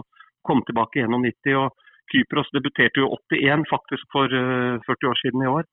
kom 0.46 0.62
tilbake 0.64 1.02
i 1.02 1.04
91. 1.04 1.52
Og 1.58 1.68
Kypros 2.14 2.48
debuterte 2.56 3.02
jo 3.02 3.10
81, 3.28 3.66
faktisk 3.68 4.08
for 4.14 4.24
eh, 4.30 4.78
40 4.88 5.10
år 5.12 5.20
siden 5.20 5.44
i 5.44 5.52
år. 5.52 5.68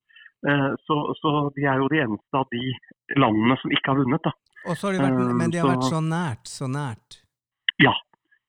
Eh, 0.45 0.73
Så, 0.86 0.95
så 1.21 1.32
de 1.56 1.63
er 1.65 1.78
jo 1.82 1.88
de 1.89 2.02
eneste 2.04 2.34
av 2.38 2.45
de 2.52 2.73
landene 3.17 3.58
som 3.62 3.71
ikke 3.71 3.89
har 3.93 3.97
vunnet. 4.04 4.21
da. 4.23 4.32
Og 4.67 4.76
så 4.78 4.88
har 4.88 4.93
de 4.93 5.00
vært, 5.00 5.32
Um, 5.32 5.38
men 5.38 5.50
de 5.52 5.58
har 5.58 5.69
vært 5.76 5.89
så- 5.89 6.02
nært, 6.04 6.45
så 6.45 6.67
nært. 6.67 7.21
Ja, 7.80 7.93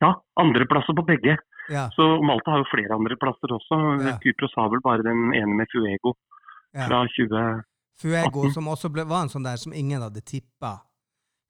ja 0.03 0.15
andreplasser 0.37 0.95
på 0.97 1.05
begge. 1.07 1.37
Ja, 1.71 1.89
Så 1.97 2.23
Malta 2.25 2.51
har 2.51 2.59
jo 2.59 2.69
flere 2.73 2.97
andreplasser 2.97 3.49
også. 3.53 3.77
Ja. 4.05 4.19
Kypros 4.19 4.53
har 4.57 4.69
vel 4.71 4.81
bare 4.81 5.03
den 5.03 5.33
ene 5.35 5.55
med 5.55 5.67
Fuego 5.71 6.15
ja. 6.75 6.87
fra 6.89 7.05
2018. 7.07 7.63
Fuego, 8.01 8.51
som 8.51 8.65
også 8.69 8.89
ble, 8.93 9.05
var 9.05 9.23
en 9.23 9.29
sånn 9.29 9.45
der 9.45 9.57
som 9.57 9.73
ingen 9.73 10.01
hadde 10.01 10.21
tippa. 10.25 10.81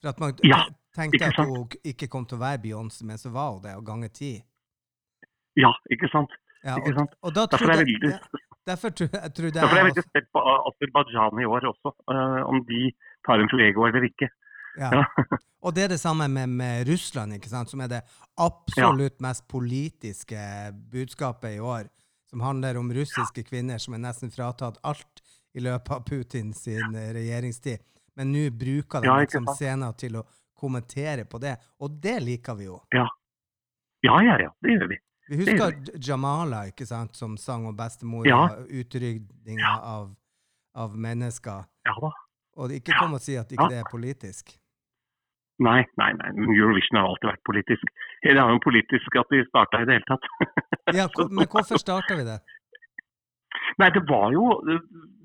For 0.01 0.09
at 0.11 0.19
man 0.21 0.33
Ja, 0.43 0.65
tenkte 0.95 1.27
at 1.29 1.37
hun 1.37 1.69
ikke 1.85 2.09
kom 2.09 2.25
til 2.27 2.39
å 2.39 2.41
være 2.41 2.63
Beyoncé, 2.63 3.03
men 3.05 3.17
så 3.17 3.31
var 3.31 3.53
hun 3.53 3.63
det, 3.63 3.77
og 3.77 3.85
ganger 3.85 4.09
ti. 4.13 4.43
Ja, 5.57 5.73
ikke 5.91 6.11
sant. 6.11 6.31
Ja, 6.65 6.77
Ikke 6.77 6.91
og, 6.91 6.95
sant? 6.99 7.15
og 7.23 7.35
da 7.35 7.47
Derfor 7.47 7.71
er 7.71 7.85
jeg 7.85 7.87
veldig, 8.01 8.21
derfor 8.71 8.95
tror 8.97 9.09
jeg 9.13 9.35
trodde 9.37 9.55
derfor 9.57 9.75
er 9.75 9.81
jeg 9.81 9.85
jeg 9.85 9.91
veldig 9.91 10.07
spent 10.07 10.29
på 10.37 10.43
Aserbajdsjan 10.55 11.43
i 11.43 11.49
år 11.49 11.69
også, 11.73 11.95
eh, 12.15 12.41
om 12.53 12.63
de 12.69 12.83
tar 13.27 13.43
en 13.43 13.51
Fuego 13.53 13.87
eller 13.89 14.09
ikke. 14.11 14.29
Ja. 14.79 14.91
Ja. 14.95 15.05
Og 15.67 15.75
det 15.75 15.89
er 15.89 15.89
det 15.95 16.01
samme 16.01 16.29
med, 16.31 16.49
med 16.49 16.89
Russland, 16.89 17.35
ikke 17.35 17.51
sant? 17.51 17.71
som 17.71 17.81
er 17.83 17.91
det 17.91 18.03
absolutt 18.39 19.19
mest 19.21 19.49
politiske 19.51 20.39
budskapet 20.93 21.57
i 21.57 21.61
år. 21.61 21.89
Som 22.31 22.45
handler 22.45 22.77
om 22.79 22.93
russiske 22.93 23.43
kvinner 23.49 23.81
som 23.81 23.97
er 23.97 24.05
nesten 24.05 24.31
fratatt 24.31 24.79
alt 24.87 25.23
i 25.57 25.63
løpet 25.65 25.95
av 25.97 26.05
Putins 26.07 26.63
sin, 26.63 26.95
eh, 26.95 27.11
regjeringstid. 27.17 27.83
Men 28.19 28.33
nå 28.35 28.49
bruker 28.51 29.01
de 29.01 29.09
Ja, 29.09 29.19
liksom 29.23 29.49
scenen 29.57 29.97
til 29.99 30.21
å 30.21 30.27
kommentere 30.59 31.25
på 31.25 31.39
det, 31.39 31.57
og 31.79 32.01
det 32.03 32.19
liker 32.23 32.55
vi 32.59 32.67
jo. 32.67 32.81
Ja, 32.95 33.07
ja, 34.03 34.39
ja, 34.39 34.51
det 34.63 34.75
gjør 34.75 34.89
vi. 34.91 34.99
Vi 35.29 35.37
husker 35.43 35.75
Jamala, 36.01 36.63
ikke 36.71 36.87
sant, 36.89 37.17
som 37.17 37.37
sang 37.37 37.67
om 37.69 37.77
bestemor 37.77 38.27
Ja. 38.27 38.45
og 38.49 38.69
utrydninga 38.71 39.75
av, 39.83 40.09
av 40.75 40.97
mennesker. 40.97 41.67
Ja 41.87 41.95
da. 42.01 42.11
Og 42.59 42.73
ikke 42.75 42.97
kom 42.99 43.13
og 43.15 43.21
si 43.23 43.37
at 43.37 43.53
ikke 43.53 43.69
Ja. 43.69 43.69
det 43.69 43.79
er 43.85 43.91
politisk. 43.91 44.57
Nei, 45.61 45.83
nei, 45.99 46.13
nei, 46.15 46.29
Eurovision 46.55 46.97
har 47.01 47.09
alltid 47.11 47.31
vært 47.33 47.45
politisk. 47.45 47.83
Det 48.23 48.31
er 48.37 48.49
jo 48.53 48.59
politisk 48.63 49.17
at 49.19 49.27
vi 49.31 49.43
starta 49.51 49.81
i 49.83 49.85
det 49.89 49.99
hele 49.99 50.09
tatt. 50.09 50.25
Ja, 50.97 51.05
men 51.29 51.45
hvorfor 51.51 51.77
starta 51.83 52.15
vi 52.17 52.25
det? 52.25 52.39
Nei, 53.79 53.91
det 53.91 54.03
var 54.09 54.31
jo 54.33 54.45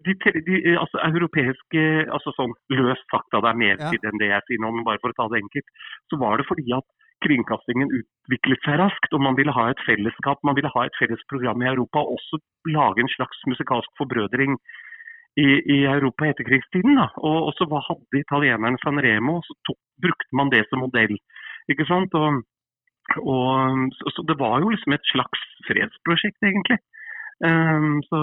de, 0.03 0.13
de 0.47 0.73
altså, 0.75 0.99
europeiske 1.07 1.83
altså 2.11 2.33
sånn 2.35 2.51
Løst 2.73 3.05
sagt, 3.13 3.29
det 3.31 3.39
er 3.47 3.55
mer 3.61 3.77
Ja. 3.79 3.89
til 3.93 4.03
enn 4.09 4.19
det 4.19 4.27
jeg 4.33 4.41
sier 4.49 4.59
nå, 4.59 4.71
men 4.75 4.83
bare 4.83 4.99
for 5.01 5.13
å 5.13 5.17
ta 5.17 5.29
det 5.31 5.39
enkelt. 5.43 5.69
Så 6.11 6.19
var 6.19 6.37
det 6.37 6.45
fordi 6.49 6.65
at 6.75 6.83
kringkastingen 7.25 7.91
utviklet 7.99 8.61
seg 8.65 8.79
raskt, 8.81 9.11
og 9.15 9.23
man 9.25 9.37
ville 9.39 9.53
ha 9.55 9.69
et 9.71 9.83
fellesskap, 9.87 10.41
man 10.47 10.57
ville 10.57 10.71
ha 10.73 10.85
et 10.85 10.97
felles 10.99 11.21
program 11.31 11.63
i 11.63 11.69
Europa, 11.71 12.03
og 12.03 12.17
også 12.17 12.39
lage 12.75 13.03
en 13.03 13.13
slags 13.15 13.43
musikalsk 13.49 13.91
forbrødring 13.99 14.57
i, 15.39 15.49
i 15.75 15.77
Europa 15.89 16.27
i 16.27 16.33
etterkrigstiden. 16.33 16.97
Da. 17.01 17.09
Og, 17.25 17.37
og 17.49 17.51
så 17.57 17.67
hva 17.69 17.81
hadde 17.87 18.21
italienerne 18.21 18.81
San 18.83 19.01
Remo, 19.05 19.39
så 19.47 19.57
tok, 19.69 19.79
brukte 20.05 20.39
man 20.39 20.51
det 20.53 20.63
som 20.69 20.83
modell. 20.85 21.15
Ikke 21.71 21.87
sant? 21.89 22.13
Og, 22.19 22.43
og, 23.23 23.85
så, 23.97 24.15
så 24.15 24.25
det 24.29 24.37
var 24.39 24.59
jo 24.63 24.73
liksom 24.73 24.95
et 24.95 25.13
slags 25.13 25.45
fredsprosjekt, 25.67 26.39
egentlig. 26.43 26.79
Um, 27.43 27.97
så, 28.07 28.17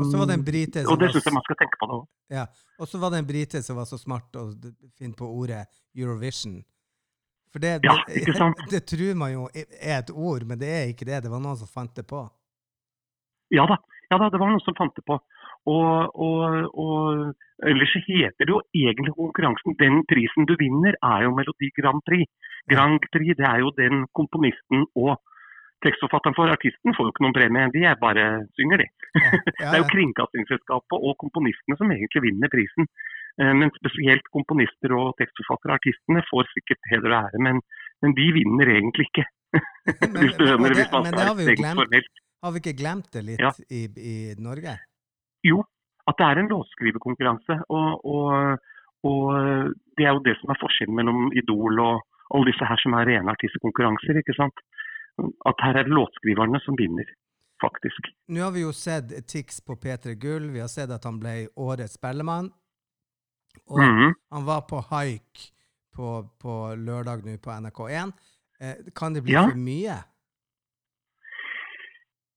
Og 0.00 0.06
så 0.08 0.18
var 0.18 0.26
det 0.30 0.38
en 0.38 0.46
brite 0.46 0.82
som 0.82 0.94
og 0.94 0.98
det 0.98 1.10
syns 1.12 1.26
jeg 1.28 1.34
man 1.36 1.44
skal 1.46 1.58
tenke 1.60 1.78
på 1.78 1.86
nå. 1.90 1.98
Ja. 2.32 2.46
Og 2.80 2.88
så 2.90 2.98
var 2.98 3.12
det 3.12 3.20
en 3.22 3.28
brite 3.28 3.60
som 3.62 3.76
var 3.78 3.86
så 3.86 4.00
smart 4.00 4.34
å 4.40 4.48
finne 4.98 5.14
på 5.18 5.28
ordet 5.28 5.66
Eurovision. 5.94 6.56
For 7.54 7.62
det, 7.62 7.78
Ja, 7.86 7.94
det, 8.10 8.24
det 8.72 8.82
tror 8.90 9.14
man 9.14 9.30
jo 9.30 9.44
er 9.54 10.00
et 10.00 10.10
ord, 10.10 10.42
men 10.48 10.58
det 10.58 10.70
er 10.74 10.88
ikke 10.90 11.06
det. 11.06 11.22
Det 11.22 11.30
var 11.30 11.42
noen 11.44 11.60
som 11.60 11.70
fant 11.70 11.94
det 11.94 12.02
på. 12.10 12.24
Ja 13.54 13.68
da, 13.70 13.78
ja 14.10 14.18
da, 14.18 14.30
det 14.32 14.40
var 14.42 14.50
noen 14.50 14.64
som 14.64 14.74
fant 14.78 14.96
det 14.98 15.04
på. 15.06 15.20
Og, 15.70 16.16
og, 16.26 16.66
og 16.76 17.68
ellers 17.70 17.92
så 17.94 18.00
heter 18.04 18.44
det 18.44 18.52
jo 18.52 18.58
egentlig 18.76 19.14
konkurransen 19.16 19.78
Den 19.80 20.02
prisen 20.10 20.48
du 20.50 20.56
vinner, 20.60 20.98
er 20.98 21.24
jo 21.24 21.36
Melodi 21.36 21.70
Grand 21.78 22.02
Prix. 22.08 22.26
Grand 22.72 23.00
Prix 23.14 23.38
det 23.38 23.46
er 23.48 23.62
jo 23.62 23.70
den 23.78 24.04
komponisten 24.18 24.84
og 24.98 25.14
tekstforfatteren 25.84 26.36
for. 26.36 26.52
Artisten 26.52 26.96
får 26.96 27.06
jo 27.06 27.14
ikke 27.14 27.24
noen 27.24 27.36
premie, 27.38 27.70
de 27.76 27.86
er 27.88 28.02
bare 28.02 28.26
synger, 28.58 28.82
de. 28.82 28.88
Ja, 29.22 29.30
Det 29.60 29.70
er 29.70 29.80
jo 29.82 29.90
Kringkastingsselskapet 29.94 31.06
og 31.08 31.14
komponistene 31.22 31.78
som 31.80 31.92
egentlig 31.94 32.24
vinner 32.26 32.52
prisen. 32.52 32.88
Eh, 33.42 33.52
Men 33.60 33.70
spesielt 33.74 34.26
komponister 34.32 34.92
og 34.94 35.14
tekstforfattere, 35.18 35.74
artistene, 35.78 36.22
får 36.30 36.46
sikkert 36.54 36.80
heder 36.92 37.10
og 37.10 37.18
ære, 37.26 37.40
men, 37.46 37.60
men 38.02 38.14
de 38.14 38.26
vinner 38.36 38.70
egentlig 38.76 39.08
ikke. 39.10 39.24
Men- 39.54 40.18
hvis 40.22 40.36
du 40.38 40.44
skjønner, 40.46 40.68
det- 40.70 40.78
hvis 40.78 40.92
man 40.92 41.08
skal 41.10 41.18
være 41.18 41.46
strengt 41.48 41.80
formelt. 41.82 42.12
Har 42.44 42.52
vi 42.52 42.60
ikke 42.62 42.76
glemt 42.78 43.08
det 43.16 43.22
litt 43.24 43.40
Ja. 43.40 43.50
i, 43.72 43.82
i 44.12 44.14
Norge? 44.38 44.76
Jo, 45.44 45.62
at 46.08 46.14
det 46.20 46.26
er 46.28 46.38
en 46.42 46.48
låtskriverkonkurranse. 46.52 47.56
Og, 47.72 48.04
og, 48.04 48.58
og 49.08 49.24
det 49.96 50.04
er 50.06 50.12
jo 50.12 50.22
det 50.26 50.34
som 50.40 50.52
er 50.52 50.60
forskjellen 50.60 50.94
mellom 50.98 51.30
Idol 51.32 51.80
og 51.80 52.02
alle 52.34 52.50
disse 52.52 52.66
her 52.68 52.76
som 52.82 52.92
er 52.98 53.08
rene 53.08 53.32
artistkonkurranser. 53.32 54.20
ikke 54.20 54.36
sant? 54.36 54.60
At 55.48 55.56
her 55.64 55.78
er 55.80 55.86
det 55.88 55.94
låtskriverne 55.96 56.60
som 56.64 56.76
vinner, 56.76 57.06
faktisk. 57.62 58.08
Nå 58.28 58.42
har 58.44 58.52
vi 58.52 58.64
jo 58.66 58.72
sett 58.76 59.12
Tix 59.30 59.60
på 59.64 59.76
P3 59.80 60.14
Gull. 60.20 60.50
Vi 60.52 60.60
har 60.60 60.68
sett 60.72 60.90
at 60.90 61.04
han 61.08 61.18
ble 61.22 61.46
årets 61.56 61.96
spellemann. 61.96 62.50
Og 63.70 63.78
Mhm. 63.80 64.14
han 64.32 64.44
var 64.46 64.60
på 64.68 64.80
haik 64.90 65.50
på, 65.94 66.28
på 66.42 66.52
lørdag 66.76 67.24
nå 67.24 67.36
på 67.42 67.50
NRK1. 67.50 68.12
Eh, 68.60 68.74
kan 68.94 69.12
det 69.14 69.22
bli 69.24 69.32
Ja. 69.32 69.46
for 69.48 69.56
mye? 69.56 69.96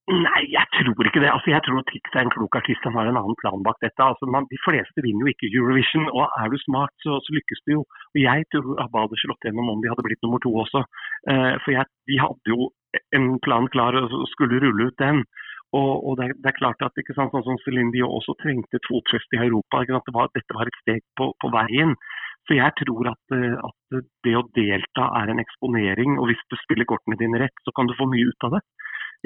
Nei, 0.08 0.40
jeg 0.48 0.64
tror 0.72 1.04
ikke 1.04 1.20
det. 1.20 1.28
Altså, 1.28 1.50
jeg 1.52 1.60
tror 1.66 1.82
Tix 1.90 2.14
er 2.16 2.24
en 2.24 2.30
klok 2.32 2.56
artist. 2.56 2.80
Han 2.88 2.94
har 2.96 3.10
en 3.10 3.18
annen 3.20 3.36
plan 3.42 3.60
bak 3.66 3.76
dette. 3.84 4.00
Altså, 4.00 4.24
man, 4.24 4.46
de 4.48 4.56
fleste 4.64 5.02
vinner 5.04 5.26
jo 5.26 5.32
ikke 5.34 5.50
Eurovision, 5.52 6.06
og 6.16 6.30
er 6.40 6.48
du 6.48 6.56
smart, 6.64 6.94
så, 7.04 7.18
så 7.20 7.34
lykkes 7.36 7.60
du 7.66 7.72
jo. 7.74 7.82
Og 8.16 8.18
jeg 8.22 8.46
tror 8.54 8.80
ABBA 8.86 9.02
hadde 9.04 9.20
slått 9.20 9.44
gjennom 9.44 9.68
om 9.68 9.82
de 9.84 9.90
hadde 9.92 10.06
blitt 10.06 10.22
nummer 10.24 10.40
to 10.40 10.48
også. 10.64 10.80
Eh, 11.28 11.54
for 11.60 11.76
jeg, 11.76 11.84
de 12.08 12.16
hadde 12.24 12.54
jo 12.54 12.70
en 13.12 13.26
plan 13.44 13.68
klar 13.68 14.00
og 14.00 14.08
skulle 14.32 14.62
rulle 14.64 14.88
ut 14.88 14.96
den. 14.96 15.26
Og, 15.76 15.90
og 16.08 16.16
det, 16.16 16.30
er, 16.30 16.36
det 16.40 16.48
er 16.48 16.56
klart 16.56 16.80
at 16.86 16.96
ikke 17.00 17.16
sant, 17.16 17.34
sånn 17.34 17.44
som 17.44 17.58
Céline 17.64 17.92
Dion 17.92 18.08
også 18.08 18.36
trengte 18.40 18.78
et 18.78 18.88
fotfeste 18.88 19.36
i 19.36 19.42
Europa. 19.44 19.82
Ikke? 19.84 20.00
Det 20.06 20.14
var, 20.16 20.30
dette 20.36 20.56
var 20.56 20.70
et 20.70 20.80
steg 20.80 21.02
på, 21.20 21.28
på 21.42 21.50
veien. 21.52 21.92
Så 22.48 22.56
jeg 22.56 22.72
tror 22.80 23.10
at, 23.10 23.34
eh, 23.36 23.56
at 23.68 23.98
det 24.24 24.34
å 24.38 24.46
delta 24.56 25.10
er 25.20 25.34
en 25.34 25.42
eksponering, 25.42 26.16
og 26.16 26.30
hvis 26.30 26.40
du 26.48 26.56
spiller 26.62 26.88
kortene 26.88 27.18
dine 27.20 27.42
rett, 27.42 27.64
så 27.66 27.74
kan 27.76 27.90
du 27.90 27.92
få 27.98 28.08
mye 28.08 28.30
ut 28.30 28.48
av 28.48 28.56
det. 28.56 28.62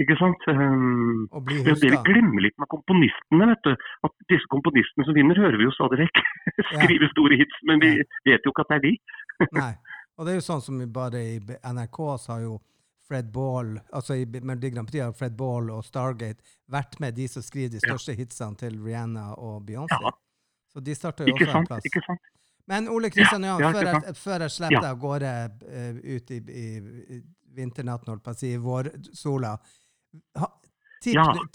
Ikke 0.03 0.17
sant? 0.17 0.47
Um, 0.49 1.29
Og 1.37 1.45
bli 1.47 1.61
er 1.61 1.67
det 1.69 1.77
vi 1.83 1.91
huska? 1.93 2.03
glemmer 2.09 2.43
litt 2.43 2.57
med 2.59 2.71
komponistene. 2.73 3.49
vet 3.53 3.69
du. 3.69 3.87
At 4.09 4.15
disse 4.33 4.49
komponistene 4.51 5.07
som 5.07 5.15
vinner, 5.15 5.39
hører 5.39 5.61
vi 5.61 5.69
jo 5.69 5.75
stadig 5.77 6.01
vekk. 6.07 6.23
Skrive 6.73 7.11
store 7.13 7.39
hits, 7.39 7.63
men 7.69 7.83
vi 7.85 7.95
vet 8.27 8.43
jo 8.43 8.55
ikke 8.55 8.65
at 8.65 8.73
det 8.73 8.79
er 8.81 8.85
de. 8.89 8.95
Nei. 9.61 9.73
Og 10.17 10.27
det 10.27 10.35
er 10.35 10.41
jo 10.41 10.49
sånn 10.49 10.65
som 10.65 10.81
bare 10.93 11.21
i 11.23 11.37
NRK 11.45 11.99
så 12.25 12.35
har 12.35 12.43
jo 12.47 12.57
Fred 13.09 13.33
Ball, 13.35 13.81
altså 13.93 14.15
i 14.15 14.25
Melodi 14.41 14.71
Grand 14.71 14.87
Prix 14.89 15.03
har 15.03 15.13
Fred 15.13 15.35
Ball 15.37 15.71
og 15.75 15.85
Stargate 15.85 16.39
vært 16.71 17.01
med 17.03 17.15
de 17.19 17.27
som 17.29 17.43
skriver 17.43 17.69
de 17.75 17.81
Ja. 17.83 17.89
største 17.93 18.15
hitsene 18.17 18.57
til 18.57 18.79
Rihanna 18.85 19.33
og 19.35 19.63
Beyoncé. 19.67 19.99
Ja. 20.01 20.13
Så 20.73 20.81
de 20.81 20.95
starter 20.95 21.27
jo 21.27 21.35
Ikke 21.35 21.47
også 21.49 21.59
en 21.59 21.67
plass. 21.67 21.85
Ikke 21.91 22.03
sant? 22.07 22.21
Men 22.71 22.87
Ole 22.89 23.11
Kristian 23.11 23.43
Johan, 23.45 23.61
ja, 23.61 23.71
før, 23.75 23.89
jeg, 23.91 24.17
før 24.17 24.41
jeg 24.47 24.51
slipper 24.55 24.77
Ja. 24.77 24.81
deg 24.81 24.91
av 24.91 25.01
gårde 25.03 25.33
uh, 25.67 26.17
ut 26.17 26.31
i, 26.31 26.39
i, 26.39 26.67
i 27.17 27.23
vinternatten, 27.59 28.09
holdt 28.13 28.23
på 28.25 28.31
å 28.31 28.39
si, 28.39 28.53
i 28.55 28.57
vårsola, 28.63 29.57
Ja. 30.39 30.47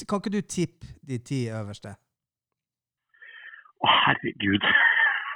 kan 0.07 0.19
ikke 0.19 0.29
du 0.35 0.41
tippe 0.41 0.85
de 1.07 1.17
ti 1.23 1.45
øverste? 1.47 1.95
Å, 3.77 3.87
herregud. 4.05 4.63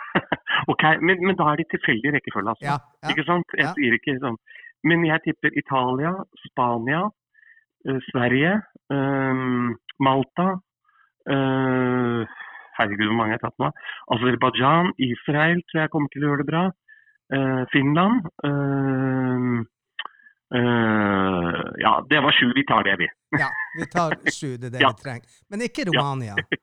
ok, 0.74 0.84
men, 1.02 1.22
men 1.26 1.38
da 1.40 1.48
er 1.54 1.62
de 1.62 1.66
tilfeldig 1.72 2.14
rekkefølge, 2.18 2.50
altså. 2.56 2.66
Ja, 2.68 2.78
ja. 3.04 3.14
Ikke 3.14 3.26
sant? 3.30 3.56
Jeg 3.58 3.66
Ja. 3.70 3.74
sier 3.78 3.96
ikke 3.98 4.18
sånn. 4.24 4.38
Men 4.84 5.06
jeg 5.06 5.22
tipper 5.26 5.54
Italia, 5.58 6.12
Spania, 6.48 7.04
eh, 7.88 8.00
Sverige, 8.12 8.54
eh, 8.92 9.42
Malta 10.00 10.48
eh, 11.30 12.22
Herregud, 12.78 13.08
hvor 13.12 13.18
mange 13.20 13.36
jeg 13.36 13.40
har 13.42 13.50
tatt 13.50 13.60
nå. 13.62 13.70
Aserbajdsjan, 14.16 14.94
Israel 15.06 15.60
tror 15.70 15.82
jeg 15.84 15.92
kommer 15.94 16.10
til 16.14 16.24
å 16.24 16.30
gjøre 16.32 16.42
det 16.44 16.50
bra. 16.52 16.64
eh, 17.34 17.64
Finland 17.72 18.26
Ja, 21.82 21.92
det 22.10 22.20
var 22.24 22.32
sju. 22.36 22.52
Vi 22.56 22.64
tar 22.68 22.84
det, 22.84 22.96
vi. 23.00 23.08
ja, 23.40 23.48
vi 23.78 23.86
tar 23.88 24.16
sju, 24.32 24.58
det 24.58 24.68
er 24.68 24.72
det 24.76 24.82
Ja. 24.82 24.90
vi 24.96 25.04
trenger. 25.04 25.28
Men 25.50 25.62
ikke 25.68 25.86
Romania. 25.88 26.36
Eh, 26.38 26.58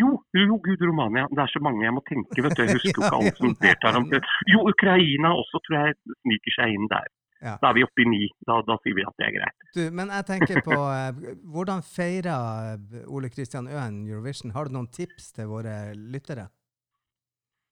Jo, 0.00 0.10
jo, 0.34 0.56
gud, 0.64 0.82
Romania. 0.88 1.26
Det 1.30 1.42
er 1.44 1.50
så 1.52 1.60
mange 1.64 1.84
jeg 1.84 1.94
må 1.96 2.02
tenke, 2.08 2.42
vet 2.44 2.56
du. 2.56 2.62
Jeg 2.64 2.78
husker 2.78 2.96
jo 2.96 3.04
ikke 3.04 3.16
alle 3.18 3.32
som 3.38 3.56
deltar. 3.64 3.98
om 4.00 4.06
det. 4.12 4.20
Jo, 4.52 4.62
Ukraina 4.72 5.32
også 5.36 5.60
tror 5.66 5.76
jeg 5.80 5.98
sniker 6.22 6.56
seg 6.56 6.76
inn 6.76 6.86
der. 6.92 7.08
Ja. 7.40 7.54
Da 7.60 7.70
er 7.70 7.78
vi 7.78 7.84
oppe 7.86 8.04
i 8.04 8.08
ni. 8.08 8.22
Da, 8.48 8.58
da 8.68 8.76
sier 8.84 8.96
vi 8.98 9.04
at 9.08 9.16
det 9.20 9.26
er 9.28 9.36
greit. 9.38 9.68
Du, 9.76 9.82
men 9.96 10.12
jeg 10.12 10.26
tenker 10.28 10.60
på 10.64 10.76
eh, 10.76 11.20
hvordan 11.54 11.84
feirer 11.86 12.74
eh, 12.74 13.04
Ole 13.08 13.30
Kristian 13.32 13.68
Øen 13.70 14.02
Eurovision? 14.08 14.52
Har 14.56 14.68
du 14.68 14.76
noen 14.76 14.90
tips 14.92 15.32
til 15.36 15.48
våre 15.48 15.76
lyttere? 15.96 16.50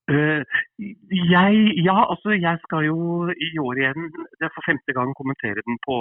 Uh, 0.09 0.41
jeg, 0.81 1.57
ja, 1.85 1.97
altså 2.01 2.33
jeg 2.33 2.57
skal 2.63 2.87
jo 2.87 2.97
i 3.29 3.49
år 3.61 3.77
igjen, 3.77 4.07
det 4.39 4.47
er 4.47 4.53
for 4.55 4.65
femte 4.65 4.95
gang, 4.97 5.11
kommentere 5.13 5.61
den 5.67 5.77
på, 5.85 5.97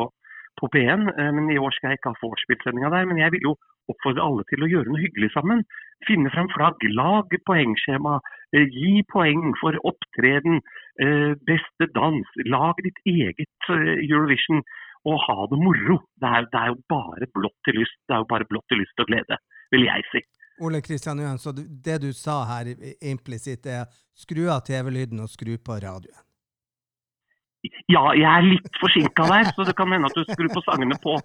på 0.61 0.69
P1. 0.75 1.09
eh, 1.19 1.31
men 1.37 1.51
i 1.51 1.59
år 1.59 1.75
skal 1.75 1.93
jeg 1.93 2.01
ikke 2.01 2.13
ha 2.15 2.23
vorspiel-sendinga 2.23 2.91
der. 2.95 3.07
Men 3.11 3.21
jeg 3.23 3.35
vil 3.35 3.47
jo 3.51 3.55
oppfordre 3.93 4.25
alle 4.25 4.45
til 4.51 4.65
å 4.65 4.71
gjøre 4.73 4.91
noe 4.91 5.03
hyggelig 5.03 5.31
sammen. 5.35 5.63
Finne 6.09 6.33
fram 6.35 6.51
flagg, 6.55 6.85
lag 6.95 7.33
poengskjema, 7.49 8.19
eh, 8.55 8.67
gi 8.69 9.05
poeng 9.13 9.55
for 9.63 9.79
opptreden, 9.91 10.61
eh, 11.01 11.33
beste 11.51 11.91
dans. 11.95 12.27
Lag 12.47 12.75
ditt 12.85 13.01
eget 13.07 13.71
Eurovision 13.71 14.63
og 15.07 15.19
ha 15.27 15.47
det 15.51 15.59
moro. 15.63 16.01
Det 16.21 16.29
er, 16.29 16.49
det 16.53 16.61
er 16.61 16.73
jo 16.75 16.83
bare 16.91 17.31
blått 17.35 17.59
til 17.65 17.81
lyst. 17.81 17.99
Det 18.09 18.15
er 18.15 18.25
jo 18.25 18.33
bare 18.35 18.49
blått 18.51 18.67
til 18.69 18.83
lyst 18.83 18.99
og 18.99 19.11
glede, 19.11 19.39
vil 19.73 19.87
jeg 19.89 20.05
si. 20.13 20.25
Ole 20.61 20.81
Kristian 20.83 21.39
så 21.39 21.53
det 21.55 22.01
du 22.03 22.13
sa 22.13 22.43
her 22.51 22.75
implisitt, 23.01 23.67
er 23.67 23.87
skru 24.15 24.49
av 24.51 24.65
TV-lyden 24.67 25.21
og 25.23 25.31
skru 25.31 25.55
på 25.55 25.79
radioen. 25.79 26.28
Ja, 27.91 28.03
jeg 28.15 28.29
er 28.29 28.45
litt 28.47 28.77
forsinka 28.79 29.25
der, 29.27 29.49
så 29.57 29.65
det 29.67 29.75
kan 29.79 29.91
hende 29.91 30.07
at 30.07 30.15
du 30.15 30.23
skrur 30.29 30.51
på 30.53 30.63
sangene 30.63 30.95
på, 31.03 31.17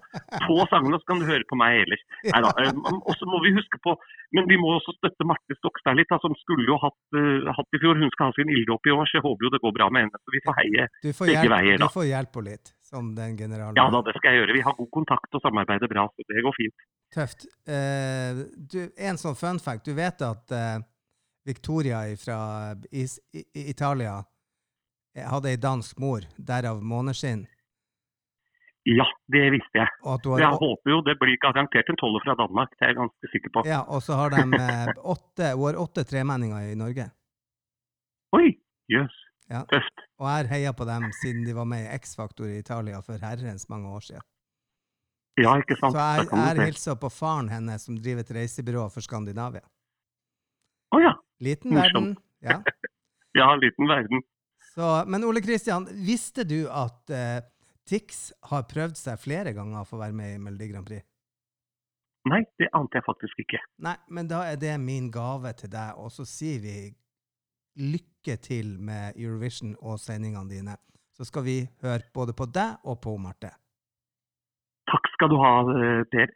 på 0.48 0.56
sangene, 0.72 0.98
så 0.98 1.10
kan 1.12 1.20
du 1.22 1.28
høre 1.28 1.46
på 1.50 1.58
meg 1.60 1.84
ellers. 1.84 2.02
Neida, 2.26 2.50
eh, 2.64 2.72
Og 2.96 3.14
så 3.20 3.28
må 3.30 3.42
vi 3.44 3.52
huske 3.54 3.78
på, 3.86 3.94
men 4.34 4.48
vi 4.50 4.58
må 4.58 4.72
også 4.80 4.96
støtte 4.98 5.28
Marte 5.30 5.58
Stokstad 5.60 6.00
litt, 6.00 6.10
da, 6.10 6.18
som 6.24 6.34
skulle 6.42 6.66
jo 6.66 6.80
hatt, 6.82 6.98
uh, 7.14 7.52
hatt 7.54 7.78
i 7.78 7.82
fjor. 7.84 8.02
Hun 8.02 8.10
skal 8.16 8.32
ha 8.32 8.38
sin 8.40 8.50
ilddåp 8.50 8.90
i 8.90 8.96
år, 8.96 9.06
så 9.12 9.20
jeg 9.20 9.26
håper 9.28 9.46
jo 9.46 9.54
det 9.54 9.62
går 9.68 9.76
bra 9.78 9.92
med 9.94 10.08
henne. 10.08 10.24
Så 10.24 10.34
vi 10.34 10.44
får 10.48 10.58
heie. 10.62 10.88
Begge 11.06 11.54
veier, 11.54 11.84
du 11.84 11.88
får 12.00 12.10
hjelp 12.10 12.42
henne 12.42 12.58
litt, 12.58 12.74
som 12.90 13.14
den 13.20 13.38
generalen. 13.38 13.78
Ja 13.78 13.88
da, 13.94 14.02
det 14.08 14.18
skal 14.18 14.34
jeg 14.34 14.42
gjøre. 14.42 14.58
Vi 14.58 14.66
har 14.66 14.78
god 14.82 14.92
kontakt 14.98 15.38
og 15.38 15.46
samarbeider 15.46 15.92
bra, 15.94 16.08
så 16.10 16.30
det 16.34 16.48
går 16.48 16.58
fint. 16.58 16.90
Tøft. 17.14 17.46
Uh, 17.70 18.42
du, 18.58 18.82
en 18.98 19.22
sånn 19.22 19.38
fun 19.38 19.62
fact. 19.62 19.86
Du 19.86 19.94
vet 20.02 20.26
at 20.26 20.58
uh, 20.58 20.82
Victoria 21.46 22.08
fra 22.18 22.40
Italia 22.90 24.18
hadde 25.16 25.52
ei 25.54 25.58
dansk 25.62 26.00
mor, 26.02 26.26
derav 26.38 26.82
måneskinn. 26.82 27.46
Ja, 28.84 29.06
det 29.32 29.44
visste 29.54 29.80
jeg. 29.80 29.92
Du 30.24 30.34
Jeg 30.36 30.60
håper 30.60 30.92
jo 30.92 31.00
det 31.08 31.16
blir 31.22 31.38
garantert 31.40 31.88
en 31.88 32.00
toller 32.02 32.24
fra 32.26 32.36
Danmark, 32.36 32.74
det 32.76 32.84
er 32.84 32.92
jeg 32.92 32.98
ganske 32.98 33.30
sikker 33.32 33.54
på. 33.56 33.64
ja, 33.70 33.80
og 33.88 34.04
så 34.04 34.18
har 34.20 34.34
de 34.34 34.44
eh, 34.60 34.90
åtte, 35.00 35.54
hun 35.56 35.70
har 35.70 35.80
åtte 35.80 36.04
tremenninger 36.04 36.74
i 36.74 36.76
Norge. 36.76 37.06
Oi, 38.36 38.58
jøss. 38.92 39.16
Ja. 39.52 39.62
Tøft. 39.70 40.04
Og 40.20 40.28
jeg 40.28 40.36
har 40.36 40.50
heia 40.52 40.74
på 40.74 40.86
dem 40.88 41.08
siden 41.22 41.46
de 41.46 41.56
var 41.56 41.68
med 41.70 41.86
i 41.86 41.96
X-Faktor 42.00 42.48
i 42.50 42.60
Italia 42.60 43.00
for 43.06 43.20
herrens 43.22 43.70
mange 43.70 43.88
år 43.88 44.04
siden. 44.10 44.26
Ja, 45.40 45.56
ikke 45.58 45.78
sant. 45.80 45.96
Så 45.96 46.04
jeg 46.04 46.28
jeg 46.32 46.68
hilser 46.68 46.98
på 47.00 47.10
faren 47.10 47.50
hennes, 47.50 47.86
som 47.86 47.96
driver 47.98 48.22
et 48.22 48.36
reisebyrå 48.36 48.90
for 48.94 49.06
Skandinavia. 49.06 49.64
Å 50.94 51.00
ja. 51.02 51.14
Liten 51.42 51.76
verden. 51.78 52.16
Ja. 52.44 52.60
Ja, 53.34 53.48
liten 53.58 53.88
verden. 53.90 54.20
Så, 54.74 54.90
men 55.06 55.26
Ole 55.28 55.42
Kristian, 55.46 55.86
visste 56.06 56.46
du 56.50 56.64
at 56.66 57.14
uh, 57.14 57.40
Tix 57.86 58.32
har 58.50 58.66
prøvd 58.70 58.98
seg 58.98 59.20
flere 59.22 59.54
ganger 59.54 59.86
for 59.86 60.00
å 60.00 60.06
være 60.06 60.18
med 60.18 60.36
i 60.36 60.40
Melodi 60.42 60.70
Grand 60.72 60.88
Prix? 60.88 61.06
Nei, 62.32 62.40
det 62.58 62.70
ante 62.74 62.98
jeg 62.98 63.06
faktisk 63.06 63.42
ikke. 63.44 63.60
Nei, 63.84 63.98
men 64.16 64.30
da 64.32 64.46
er 64.48 64.58
det 64.58 64.74
min 64.80 65.10
gave 65.12 65.52
til 65.60 65.70
deg, 65.74 66.00
og 66.00 66.10
så 66.16 66.26
sier 66.28 66.62
vi 66.64 66.78
lykke 67.84 68.38
til 68.42 68.78
med 68.80 69.20
Eurovision 69.20 69.76
og 69.82 70.00
sendingene 70.00 70.50
dine. 70.50 70.78
Så 71.14 71.28
skal 71.28 71.46
vi 71.46 71.58
høre 71.84 72.08
både 72.16 72.34
på 72.38 72.48
deg 72.50 72.88
og 72.90 73.02
på 73.04 73.18
Marte. 73.22 73.52
Takk 74.90 75.10
skal 75.14 75.30
du 75.32 75.38
ha, 75.42 75.52
eh, 75.74 76.04
Per. 76.12 76.32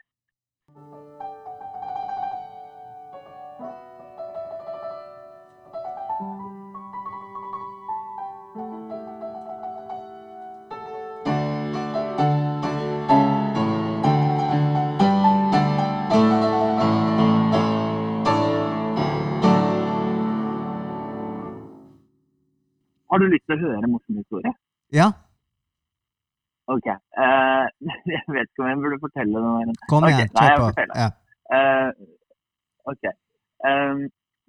Har 23.18 23.24
du 23.26 23.32
lyst 23.34 23.48
til 23.50 23.58
å 23.58 23.64
høre 23.66 23.82
en 23.82 23.94
morsom 23.96 24.20
historie? 24.22 24.52
Ja, 24.94 25.08
Ok. 26.76 26.88
Uh, 27.24 27.66
jeg 28.16 28.24
vet 28.36 28.50
ikke 28.50 28.64
om 28.64 28.70
jeg 28.70 28.80
burde 28.84 29.00
fortelle 29.06 29.40
den. 29.40 29.70
her. 29.72 29.90
kom 29.92 30.08
igjen. 30.10 30.30
nei, 30.36 30.48
Kjør 30.48 30.64
på. 30.64 30.86
Ja. 31.02 31.10
Eh, 31.56 31.90
ok. 32.92 33.04
Um, 33.70 34.02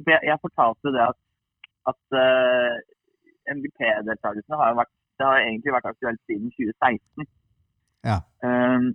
jeg, 0.09 0.21
jeg 0.31 0.39
fortalte 0.45 0.95
det 0.97 1.05
at, 1.11 1.19
at 1.91 2.03
uh, 2.25 2.75
MGP-deltakelsen 3.55 4.59
har 4.61 4.83
har 5.27 5.39
egentlig 5.43 5.75
vært 5.75 5.91
aktuelt 5.91 6.21
siden 6.27 6.51
2016. 6.55 7.27
Ja. 8.11 8.19
Um, 8.47 8.91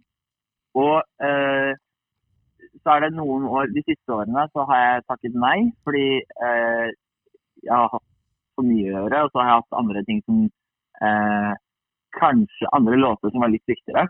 og 0.84 0.98
uh, 1.28 1.72
så 2.84 2.94
er 2.96 3.00
det 3.04 3.12
noen 3.16 3.44
år, 3.56 3.72
de 3.76 3.84
siste 3.88 4.16
årene 4.16 4.46
så 4.56 4.64
har 4.70 4.80
jeg 4.84 5.08
takket 5.12 5.36
nei, 5.48 5.58
fordi 5.84 6.08
uh, 6.48 6.88
jeg 7.68 7.76
har 7.76 7.92
hatt 7.96 8.08
for 8.56 8.68
mye 8.68 8.90
å 8.90 9.04
gjøre, 9.04 9.22
og 9.26 9.32
så 9.32 9.42
har 9.42 9.50
jeg 9.50 9.62
hatt 9.62 9.80
andre 9.82 10.04
ting 10.10 10.26
som 10.26 10.42
eh, 11.10 11.54
Kanskje 12.14 12.70
andre 12.78 12.98
låter 13.00 13.32
som 13.34 13.42
var 13.42 13.50
litt 13.50 13.66
viktigere. 13.66 14.04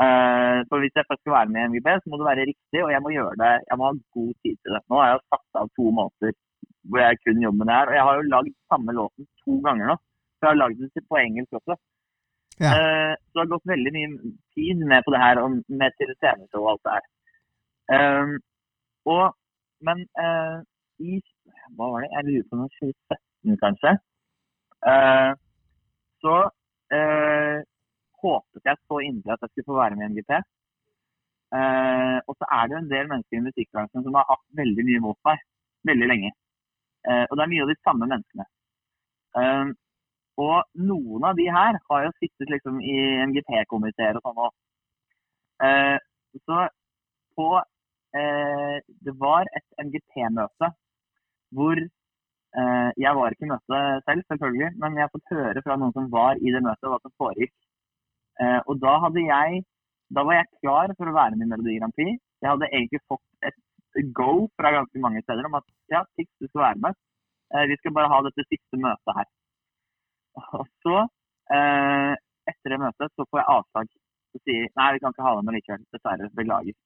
Eh, 0.00 0.58
for 0.70 0.80
hvis 0.80 0.94
jeg 0.96 1.04
først 1.08 1.20
skal 1.20 1.34
være 1.34 1.50
med 1.52 1.60
i 1.60 1.68
MGP, 1.72 1.88
så 2.00 2.08
må 2.08 2.16
det 2.20 2.28
være 2.30 2.46
riktig, 2.48 2.80
og 2.80 2.92
jeg 2.94 3.02
må 3.04 3.12
gjøre 3.12 3.36
det, 3.42 3.50
jeg 3.68 3.76
må 3.76 3.84
ha 3.88 3.92
god 4.16 4.30
tid 4.44 4.56
til 4.56 4.76
det. 4.76 4.80
Nå 4.88 5.00
har 5.00 5.10
jeg 5.10 5.20
satt 5.34 5.60
av 5.60 5.68
to 5.76 5.90
måneder 5.98 6.32
hvor 6.86 7.02
jeg 7.02 7.20
kun 7.24 7.42
jobber 7.44 7.60
med 7.60 7.68
det 7.68 7.76
her, 7.76 7.90
og 7.90 7.96
jeg 7.96 8.06
har 8.06 8.16
jo 8.16 8.32
lagd 8.32 8.56
samme 8.72 8.94
låten 8.96 9.28
to 9.42 9.58
ganger 9.66 9.90
nå. 9.90 9.96
Så 10.36 10.46
jeg 10.46 10.50
har 10.52 10.60
lagd 10.62 10.80
den 10.80 11.06
på 11.12 11.20
engelsk 11.20 11.60
også. 11.60 11.76
Ja. 12.64 12.72
Eh, 12.72 13.12
så 13.20 13.36
det 13.36 13.42
har 13.42 13.52
gått 13.52 13.72
veldig 13.72 13.92
mye 13.96 14.32
tid 14.56 14.84
med 14.92 15.04
på 15.04 15.12
det 15.12 15.22
her, 15.24 15.42
og 15.42 15.58
med 15.80 15.96
til 16.00 16.12
sceneshow 16.16 16.64
og 16.64 16.70
alt 16.72 16.84
det 16.86 16.96
her. 16.96 17.08
Eh, 17.96 18.36
og, 19.12 19.24
men 19.86 20.02
uh, 20.18 20.58
i 20.98 21.20
Hva 21.76 21.88
var 21.92 22.02
det? 22.02 22.10
Jeg 22.14 22.26
lurer 22.26 22.46
på 22.50 22.58
noe 22.58 22.72
2017, 23.46 23.62
kanskje. 23.62 23.94
Eh, 24.90 25.32
så 26.22 26.34
eh, 26.96 27.58
håpet 28.22 28.68
jeg 28.68 28.76
så 28.88 29.00
inderlig 29.04 29.34
at 29.34 29.42
jeg 29.44 29.50
skulle 29.52 29.70
få 29.70 29.80
være 29.80 29.96
med 29.96 30.06
i 30.06 30.12
NGP. 30.14 30.32
Eh, 31.56 32.18
og 32.26 32.34
så 32.38 32.48
er 32.56 32.62
det 32.66 32.74
jo 32.74 32.82
en 32.82 32.92
del 32.92 33.08
mennesker 33.10 33.38
i 33.38 33.46
musikkbransjen 33.46 34.04
som 34.04 34.18
har 34.18 34.26
hatt 34.30 34.44
veldig 34.60 34.84
mye 34.88 35.02
mot 35.04 35.18
meg 35.28 35.42
veldig 35.90 36.08
lenge. 36.10 36.30
Eh, 37.06 37.24
og 37.28 37.36
det 37.36 37.44
er 37.44 37.52
mye 37.52 37.64
av 37.64 37.70
de 37.70 37.76
samme 37.86 38.08
menneskene. 38.12 38.46
Eh, 39.40 39.66
og 40.46 40.56
noen 40.90 41.28
av 41.28 41.38
de 41.38 41.46
her 41.58 41.78
har 41.90 42.06
jo 42.06 42.16
sittet 42.18 42.50
liksom 42.52 42.80
i 42.82 42.96
MGP-komiteer 43.30 44.18
og 44.18 44.26
sånn 44.26 44.42
òg. 44.46 44.54
Så 46.44 46.58
på 47.38 47.46
Det 48.16 49.12
var 49.20 49.48
et 49.58 49.64
MGP-møte 49.82 50.68
hvor 51.56 51.80
Jeg 52.56 53.12
var 53.18 53.34
ikke 53.34 53.44
i 53.44 53.50
møtet 53.50 54.04
selv, 54.06 54.22
selvfølgelig, 54.30 54.68
men 54.80 54.94
jeg 54.96 55.04
har 55.04 55.12
fått 55.12 55.32
høre 55.34 55.62
fra 55.64 55.74
noen 55.76 55.92
som 55.92 56.06
var 56.12 56.38
i 56.40 56.52
det 56.54 56.62
møtet, 56.64 56.88
hva 56.88 56.98
som 57.02 57.12
foregikk. 57.20 57.52
Eh, 58.40 58.60
og 58.68 58.80
da 58.84 58.94
jeg 59.16 59.64
Da 60.14 60.22
var 60.22 60.34
jeg 60.36 60.46
klar 60.62 60.92
for 60.98 61.10
å 61.10 61.16
være 61.16 61.34
med 61.34 61.48
i 61.48 61.50
Melodi 61.50 61.78
Grand 61.80 61.94
Prix. 61.96 62.20
Jeg 62.42 62.50
hadde 62.52 62.68
egentlig 62.70 63.00
fått 63.10 63.24
et 63.48 63.56
go 64.14 64.46
fra 64.54 64.70
ganske 64.70 65.00
mange 65.02 65.22
steder 65.24 65.48
om 65.48 65.56
at 65.58 65.66
ja, 65.90 66.04
Tix, 66.14 66.28
du 66.38 66.46
skal 66.46 66.62
være 66.62 66.82
med. 66.84 66.94
Eh, 67.50 67.64
vi 67.70 67.76
skal 67.80 67.94
bare 67.96 68.12
ha 68.12 68.20
dette 68.22 68.44
siste 68.46 68.78
møtet 68.78 69.16
her. 69.18 69.26
Og 70.60 70.68
så, 70.84 70.96
eh, 71.56 72.12
etter 72.52 72.70
det 72.70 72.78
møtet, 72.84 73.10
så 73.16 73.26
får 73.26 73.40
jeg 73.40 73.50
avslag. 73.56 73.90
Så 74.30 74.42
sier 74.44 74.70
nei, 74.78 74.92
vi 74.94 75.02
kan 75.02 75.10
ikke 75.10 75.26
ha 75.26 75.34
det 75.34 75.44
med 75.48 75.58
likevel. 75.58 75.82
Dessverre. 75.96 76.30
Beklager. 76.38 76.78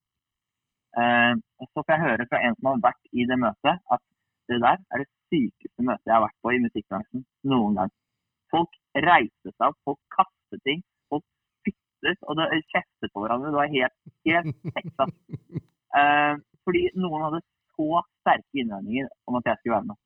Eh, 1.01 1.35
så 1.75 1.85
får 1.85 1.93
jeg 1.93 2.07
høre 2.07 2.29
fra 2.31 2.41
en 2.41 2.57
som 2.57 2.71
har 2.73 2.85
vært 2.89 3.13
i 3.13 3.29
det 3.29 3.39
møtet, 3.45 3.85
at 3.97 4.03
det 4.51 4.61
der 4.65 4.79
er 4.79 5.03
det 5.03 5.09
sykeste 5.31 5.87
møtet 5.87 6.11
jeg 6.11 6.17
har 6.17 6.25
vært 6.27 6.39
på 6.43 6.53
i 6.55 6.63
musikkbransjen 6.65 7.25
noen 7.53 7.79
gang. 7.79 7.93
Folk 8.51 8.79
reiste 9.07 9.53
seg 9.53 9.67
opp, 9.69 9.79
folk 9.87 10.01
kastet 10.17 10.63
ting, 10.67 10.83
folk 11.13 11.25
spyttet 11.61 12.27
og 12.27 12.39
det 12.41 12.63
kjeftet 12.73 13.13
på 13.15 13.23
hverandre. 13.23 13.53
Det 13.53 13.61
var 13.61 13.75
helt, 13.77 13.99
helt 14.29 14.79
heksa. 14.79 15.09
Eh, 15.91 16.35
fordi 16.67 16.85
noen 17.03 17.25
hadde 17.27 17.43
så 17.75 18.03
sterke 18.21 18.63
innvendinger 18.63 19.09
om 19.27 19.39
at 19.39 19.49
jeg 19.49 19.61
skulle 19.61 19.77
være 19.77 19.89
med. 19.89 20.01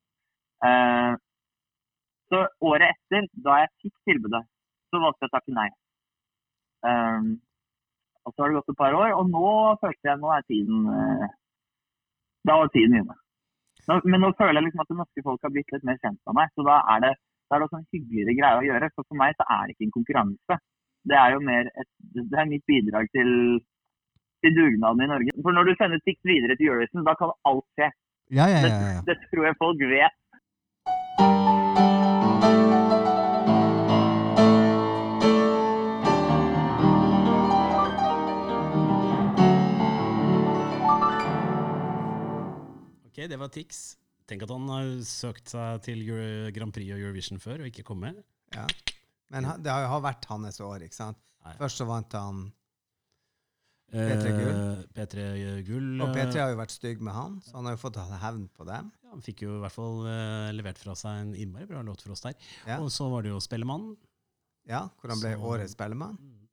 Eh, 0.69 1.15
så 2.33 2.45
året 2.69 2.93
etter, 2.95 3.27
da 3.47 3.59
jeg 3.63 3.73
fikk 3.85 3.97
tilbudet, 4.09 4.45
så 4.89 5.01
valgte 5.03 5.27
jeg 5.27 5.33
å 5.33 5.35
takke 5.35 5.57
nei. 5.59 5.67
Eh, 6.89 7.35
og 8.25 8.33
så 8.33 8.43
har 8.43 8.53
det 8.53 8.61
gått 8.61 8.73
et 8.73 8.81
par 8.81 8.97
år, 8.97 9.13
og 9.19 9.29
nå 9.33 9.51
følte 9.83 10.09
jeg 10.09 10.21
nå 10.23 10.33
er 10.33 10.47
tiden 10.49 10.89
eh, 10.89 11.29
Da 12.49 12.57
var 12.61 12.73
tiden 12.73 12.99
inne. 13.01 13.17
Nå, 13.91 13.99
men 14.09 14.23
nå 14.25 14.33
føler 14.39 14.59
jeg 14.59 14.67
liksom 14.69 14.85
at 14.85 14.91
det 14.91 14.99
norske 15.01 15.25
folk 15.27 15.45
har 15.45 15.53
blitt 15.55 15.75
litt 15.75 15.87
mer 15.89 15.99
kjent 16.01 16.21
med 16.29 16.39
meg. 16.39 16.53
Så 16.57 16.65
da 16.67 16.79
er 16.95 17.05
det, 17.05 17.13
da 17.49 17.57
er 17.57 17.63
det 17.63 17.69
også 17.69 17.81
en 17.81 17.91
hyggeligere 17.93 18.37
greie 18.39 18.61
å 18.61 18.65
gjøre. 18.69 18.91
For 18.95 19.09
for 19.11 19.21
meg 19.21 19.37
så 19.39 19.47
er 19.57 19.63
det 19.67 19.77
ikke 19.77 19.87
en 19.89 19.97
konkurranse. 19.99 20.59
Det 21.05 21.19
er 21.21 21.35
jo 21.35 21.45
mer 21.45 21.69
et, 21.69 21.91
det 22.17 22.41
er 22.41 22.49
mitt 22.49 22.65
bidrag 22.71 23.11
til, 23.17 23.31
til 24.45 24.57
dugnaden 24.57 25.05
i 25.05 25.11
Norge. 25.13 25.37
For 25.45 25.57
når 25.57 25.69
du 25.69 25.75
sender 25.77 26.01
Tix 26.07 26.17
videre 26.25 26.57
til 26.57 26.71
Eurovision, 26.71 27.05
da 27.09 27.17
kan 27.21 27.35
alt 27.51 27.67
skje. 27.77 27.91
Ja, 28.33 28.47
ja, 28.49 28.61
ja, 28.65 28.71
ja. 28.73 29.01
Det, 29.05 29.19
det 29.21 29.29
tror 29.29 29.49
jeg 29.51 29.61
folk 29.61 29.85
vet. 29.91 30.17
Ok, 43.25 43.31
det 43.31 43.39
var 43.41 43.49
Tix. 43.49 43.97
Tenk 44.29 44.43
at 44.45 44.51
han 44.53 44.67
har 44.69 44.89
søkt 45.09 45.49
seg 45.49 45.81
til 45.85 46.03
Euro 46.05 46.51
Grand 46.53 46.73
Prix 46.77 46.93
og 46.93 47.01
Eurovision 47.01 47.39
før 47.41 47.63
og 47.65 47.71
ikke 47.71 47.85
kommet. 47.89 48.19
ja. 48.55 48.67
Men 49.31 49.45
han- 49.45 49.63
det 49.63 49.71
har 49.73 49.83
jo 49.89 50.01
vært 50.05 50.25
hans 50.27 50.61
år, 50.61 50.83
ikke 50.85 50.95
sant? 50.95 51.17
Nei. 51.45 51.55
Først 51.59 51.79
så 51.81 51.87
vant 51.87 52.13
han 52.13 52.53
P3 53.91 54.31
Gull. 54.31 54.87
P3 54.95 55.65
Gull. 55.67 56.01
Og 56.03 56.09
eh, 56.09 56.15
P3 56.15 56.39
har 56.41 56.51
jo 56.53 56.59
vært 56.61 56.71
stygg 56.71 57.01
med 57.01 57.15
han, 57.15 57.41
så 57.41 57.55
han 57.57 57.65
har 57.65 57.73
jo 57.75 57.81
fått 57.81 57.97
hevn 58.21 58.49
på 58.55 58.67
dem. 58.69 58.93
ja, 59.03 59.09
han 59.11 59.23
fikk 59.23 59.43
jo 59.43 59.57
i 59.57 59.61
hvert 59.65 59.73
fall 59.73 60.07
eh, 60.07 60.53
levert 60.53 60.79
fra 60.79 60.95
seg 60.95 61.21
en 61.23 61.35
innmari 61.35 61.67
bra 61.67 61.83
låt 61.83 62.03
for 62.03 62.13
oss 62.13 62.21
der. 62.21 62.35
Ja. 62.67 62.79
Og 62.81 62.91
så 62.93 63.09
var 63.11 63.23
det 63.23 63.31
jo 63.33 63.41
Spellemannen. 63.41 63.97
Ja, 64.69 64.89
hvor 65.01 65.11
han 65.11 65.21
ble 65.21 65.33
Så- 65.35 65.41
årets 65.43 65.73
spellemann, 65.75 66.17
Mm. 66.21 66.49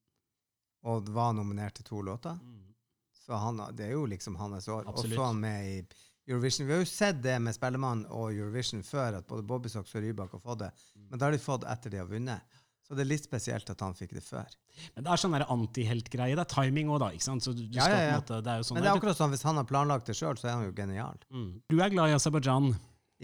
og 0.83 1.09
var 1.09 1.33
nominert 1.33 1.73
til 1.75 1.83
to 1.85 2.01
låter. 2.01 2.39
Mm. 2.39 2.73
Så 3.13 3.37
han, 3.37 3.57
det 3.75 3.85
er 3.89 3.91
jo 3.91 4.05
liksom 4.05 4.35
hans 4.37 4.67
år. 4.67 4.87
Og 4.87 4.95
så 4.97 5.11
er 5.11 5.25
han 5.25 5.39
med 5.39 5.65
i 5.65 5.81
Eurovision. 6.29 6.67
Vi 6.67 6.73
har 6.75 6.83
jo 6.83 6.89
sett 6.89 7.21
det 7.23 7.37
med 7.41 7.55
Spellemann 7.55 8.03
og 8.13 8.31
Eurovision 8.33 8.83
før, 8.85 9.19
at 9.21 9.27
både 9.27 9.45
Bobby 9.47 9.71
Socks 9.73 9.95
og 9.97 10.03
Rybak 10.05 10.35
har 10.37 10.43
fått 10.43 10.59
det. 10.65 10.71
Mm. 10.95 11.07
Men 11.09 11.19
da 11.21 11.27
har 11.27 11.35
de 11.35 11.41
fått 11.41 11.65
etter 11.69 11.93
de 11.93 12.01
har 12.01 12.09
vunnet. 12.09 12.59
Så 12.91 12.97
det 12.97 13.05
er 13.05 13.07
litt 13.13 13.23
spesielt 13.23 13.69
at 13.71 13.81
han 13.85 13.93
fikk 13.95 14.17
det 14.17 14.21
før. 14.25 14.51
Men 14.97 15.05
det 15.05 15.11
er 15.13 15.19
sånn 15.21 15.35
antiheltgreie. 15.39 16.35
Det 16.35 16.43
er 16.43 16.51
timing 16.51 16.89
òg, 16.91 16.99
da. 16.99 17.07
ikke 17.15 17.23
sant? 17.23 17.45
Så 17.45 17.53
du, 17.55 17.63
du 17.63 17.77
Ja, 17.79 17.87
ja, 17.87 18.01
ja. 18.09 18.17
måte, 18.19 18.41
det 18.43 18.55
sånn 18.67 18.75
Men 18.75 18.83
det 18.83 18.91
er 18.91 18.99
akkurat 18.99 19.19
sånn, 19.19 19.31
hvis 19.31 19.45
han 19.47 19.59
har 19.61 19.67
planlagt 19.69 20.11
det 20.11 20.15
sjøl, 20.19 20.35
så 20.35 20.49
er 20.49 20.57
han 20.57 20.65
jo 20.67 20.73
genial. 20.75 21.21
mm. 21.31 21.49
Du 21.71 21.77
er 21.79 21.93
glad 21.93 22.11
i 22.11 22.17
Aserbajdsjan. 22.17 22.73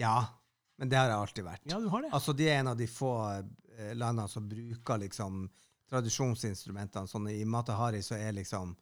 Ja, 0.00 0.16
men 0.80 0.88
det 0.88 0.96
har 0.96 1.10
jeg 1.10 1.18
alltid 1.18 1.48
vært. 1.50 1.64
Ja, 1.68 1.80
du 1.82 1.88
har 1.92 2.06
det. 2.06 2.12
Altså, 2.16 2.32
de 2.38 2.48
er 2.48 2.62
en 2.62 2.72
av 2.72 2.78
de 2.80 2.86
få 2.88 3.12
eh, 3.34 3.92
landene 3.98 4.28
som 4.32 4.48
bruker 4.48 5.02
liksom 5.04 5.44
tradisjonsinstrumentene. 5.90 7.10
Sånn 7.10 7.28
I 7.32 7.44
Matahari 7.44 8.00
så 8.04 8.16
er 8.16 8.36
liksom 8.38 8.72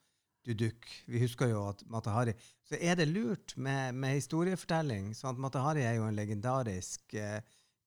duduk. 0.46 0.88
Vi 1.10 1.20
husker 1.22 1.50
jo 1.50 1.66
at 1.70 1.82
Matahari 1.90 2.34
Så 2.66 2.78
er 2.80 2.96
det 2.98 3.08
lurt 3.10 3.56
med, 3.56 3.94
med 3.94 4.16
historiefortelling. 4.16 5.12
sånn 5.14 5.34
at 5.34 5.42
Matahari 5.42 5.84
er 5.86 5.98
jo 5.98 6.06
en 6.08 6.16
legendarisk 6.16 7.14
eh, 7.14 7.40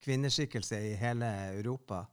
kvinneskikkelse 0.03 0.79
i 0.91 0.93
hele 0.99 1.27
Europa 1.55 2.05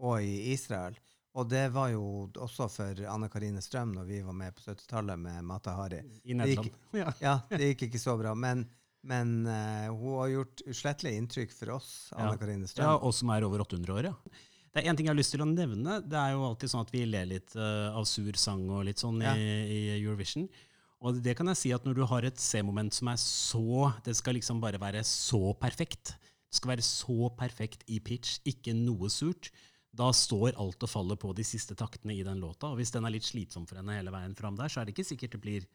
og 0.00 0.22
i 0.24 0.52
Israel. 0.52 0.96
Og 1.38 1.46
det 1.48 1.68
var 1.72 1.92
jo 1.92 2.02
også 2.42 2.66
for 2.72 3.00
Anne 3.06 3.28
Karine 3.30 3.62
Strøm 3.62 3.92
når 3.94 4.08
vi 4.08 4.20
var 4.26 4.34
med 4.34 4.54
på 4.56 4.64
70-tallet 4.66 5.20
med 5.20 5.44
Matahari. 5.46 6.02
I 6.24 6.34
Nederland. 6.34 6.76
Ja. 7.00 7.12
Ja, 7.22 7.34
det 7.52 7.72
gikk 7.72 7.86
ikke 7.88 8.02
så 8.02 8.16
bra, 8.18 8.34
men, 8.34 8.64
men 9.06 9.46
uh, 9.46 9.92
hun 9.94 10.16
har 10.18 10.32
gjort 10.34 10.64
uslettelig 10.66 11.14
inntrykk 11.20 11.54
for 11.54 11.76
oss, 11.76 11.92
Anne 12.16 12.34
Ja. 12.34 12.40
Karine 12.40 12.72
ja, 12.74 12.96
Og 12.96 13.14
som 13.14 13.30
er 13.30 13.46
over 13.46 13.62
800 13.62 13.94
år, 13.94 14.10
ja. 14.10 14.40
Det 14.72 14.84
er 14.84 14.90
en 14.90 14.96
ting 14.98 15.06
jeg 15.08 15.14
har 15.14 15.18
lyst 15.18 15.32
til 15.34 15.42
å 15.42 15.48
nevne. 15.50 15.96
Det 16.06 16.14
er 16.18 16.32
jo 16.36 16.44
alltid 16.46 16.70
sånn 16.70 16.84
at 16.86 16.92
vi 16.94 17.04
ler 17.08 17.26
litt 17.26 17.54
uh, 17.58 17.90
av 17.98 18.04
sur 18.06 18.32
sang 18.38 18.68
og 18.70 18.84
litt 18.86 18.98
sånn 19.02 19.20
Ja. 19.24 19.32
i, 19.34 19.48
i 19.66 19.80
Eurovision. 19.98 20.48
Og 21.00 21.16
det 21.24 21.34
kan 21.38 21.48
jeg 21.48 21.56
si 21.56 21.72
at 21.72 21.84
når 21.88 21.94
du 21.96 22.04
har 22.06 22.26
et 22.28 22.38
C-moment 22.38 22.92
som 22.92 23.08
er 23.08 23.16
så 23.16 23.88
Det 24.04 24.14
skal 24.18 24.34
liksom 24.36 24.60
bare 24.60 24.78
være 24.78 25.00
så 25.02 25.54
perfekt. 25.58 26.14
Det 26.50 26.58
skal 26.58 26.74
være 26.76 26.84
så 26.84 27.30
perfekt 27.38 27.82
i 27.88 27.98
pitch, 28.04 28.38
ikke 28.44 28.74
noe 28.76 29.08
surt. 29.10 29.50
Da 29.96 30.10
står 30.14 30.54
alt 30.60 30.82
og 30.86 30.90
faller 30.92 31.16
på 31.18 31.32
de 31.34 31.42
siste 31.42 31.74
taktene 31.74 32.14
i 32.14 32.22
den 32.22 32.38
låta. 32.38 32.68
Og 32.70 32.76
hvis 32.78 32.92
den 32.94 33.04
er 33.08 33.10
litt 33.16 33.26
slitsom 33.26 33.66
for 33.66 33.80
henne 33.80 33.96
hele 33.96 34.12
veien 34.14 34.36
fram 34.38 34.54
der, 34.58 34.68
så 34.70 34.80
er 34.82 34.86
det 34.86 34.94
ikke 34.94 35.08
sikkert 35.08 35.32
det 35.34 35.40
blir 35.42 35.66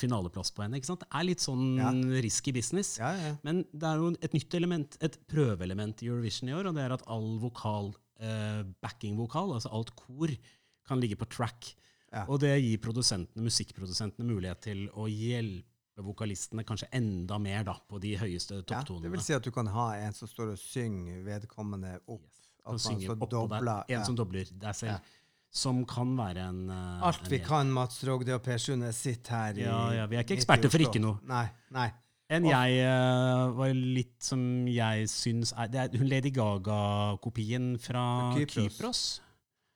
finaleplass 0.00 0.50
på 0.54 0.62
henne. 0.64 0.78
ikke 0.80 0.88
sant? 0.88 1.02
Det 1.04 1.10
er 1.12 1.26
litt 1.28 1.42
sånn 1.44 1.76
Ja. 1.76 1.90
risky 2.22 2.52
business. 2.52 2.96
Ja, 2.98 3.12
ja. 3.16 3.34
Men 3.44 3.64
det 3.72 3.82
er 3.84 3.96
jo 4.00 4.14
et 4.22 4.32
nytt 4.32 4.54
element, 4.54 4.96
et 5.02 5.18
prøveelement 5.28 6.02
i 6.02 6.08
Eurovision 6.08 6.48
i 6.48 6.52
år, 6.56 6.68
og 6.70 6.74
det 6.74 6.84
er 6.86 6.92
at 6.96 7.02
all 7.06 7.38
vokal, 7.38 7.94
eh, 8.20 8.62
backing-vokal, 8.84 9.54
altså 9.56 9.72
alt 9.74 9.94
kor, 9.98 10.32
kan 10.84 11.00
ligge 11.00 11.18
på 11.20 11.28
track. 11.32 11.72
Ja. 12.14 12.24
Og 12.30 12.38
det 12.44 12.52
gir 12.60 12.78
produsentene, 12.82 13.42
musikkprodusentene 13.46 14.26
mulighet 14.28 14.62
til 14.68 14.84
å 14.94 15.08
hjelpe 15.10 16.04
vokalistene 16.04 16.64
kanskje 16.66 16.90
enda 16.94 17.38
mer 17.42 17.66
da, 17.66 17.74
på 17.90 17.98
de 18.02 18.14
høyeste 18.20 18.60
ja. 18.60 18.66
topptonene. 18.68 19.08
Det 19.08 19.14
vil 19.16 19.24
si 19.26 19.34
at 19.36 19.46
du 19.46 19.50
kan 19.54 19.70
ha 19.74 19.88
en 19.98 20.14
som 20.14 20.30
står 20.30 20.54
og 20.54 20.60
synger 20.60 21.24
vedkommende 21.26 21.96
opp. 22.04 22.30
Kan 22.64 22.80
synge 22.80 23.10
så 23.10 23.16
oppå 23.16 23.28
dobler. 23.28 23.66
der. 23.66 23.90
En 23.90 23.98
ja. 23.98 24.06
som 24.06 24.16
dobler 24.16 24.48
deg 24.48 24.78
selv. 24.78 24.94
Ja. 24.94 25.20
Som 25.54 25.84
kan 25.86 26.16
være 26.18 26.48
en 26.50 26.62
uh, 26.66 27.04
Alt 27.06 27.28
vi 27.30 27.38
en, 27.38 27.44
kan, 27.46 27.68
Mats 27.70 28.00
Rogde 28.06 28.34
og 28.34 28.40
Per 28.42 28.58
Sune, 28.58 28.88
sitter 28.96 29.36
her 29.36 29.60
i 29.60 29.66
Ja, 29.66 29.76
ja, 29.94 30.06
vi 30.10 30.18
er 30.18 30.24
ikke 30.26 30.34
eksperter 30.38 30.72
for 30.72 30.82
ikke 30.82 31.02
noe. 31.02 31.20
Nei, 31.30 31.44
nei. 31.76 31.90
En 32.32 32.46
jeg 32.48 32.76
uh, 32.88 33.50
var 33.52 33.74
litt 33.76 34.16
som 34.24 34.40
jeg 34.70 35.08
syns 35.12 35.52
er 35.60 35.68
Det 35.68 35.80
er 35.82 35.98
hun 36.00 36.08
Lady 36.08 36.32
Gaga-kopien 36.32 37.74
fra 37.82 38.04
Kypros. 38.32 38.78
Kypros. 38.78 39.02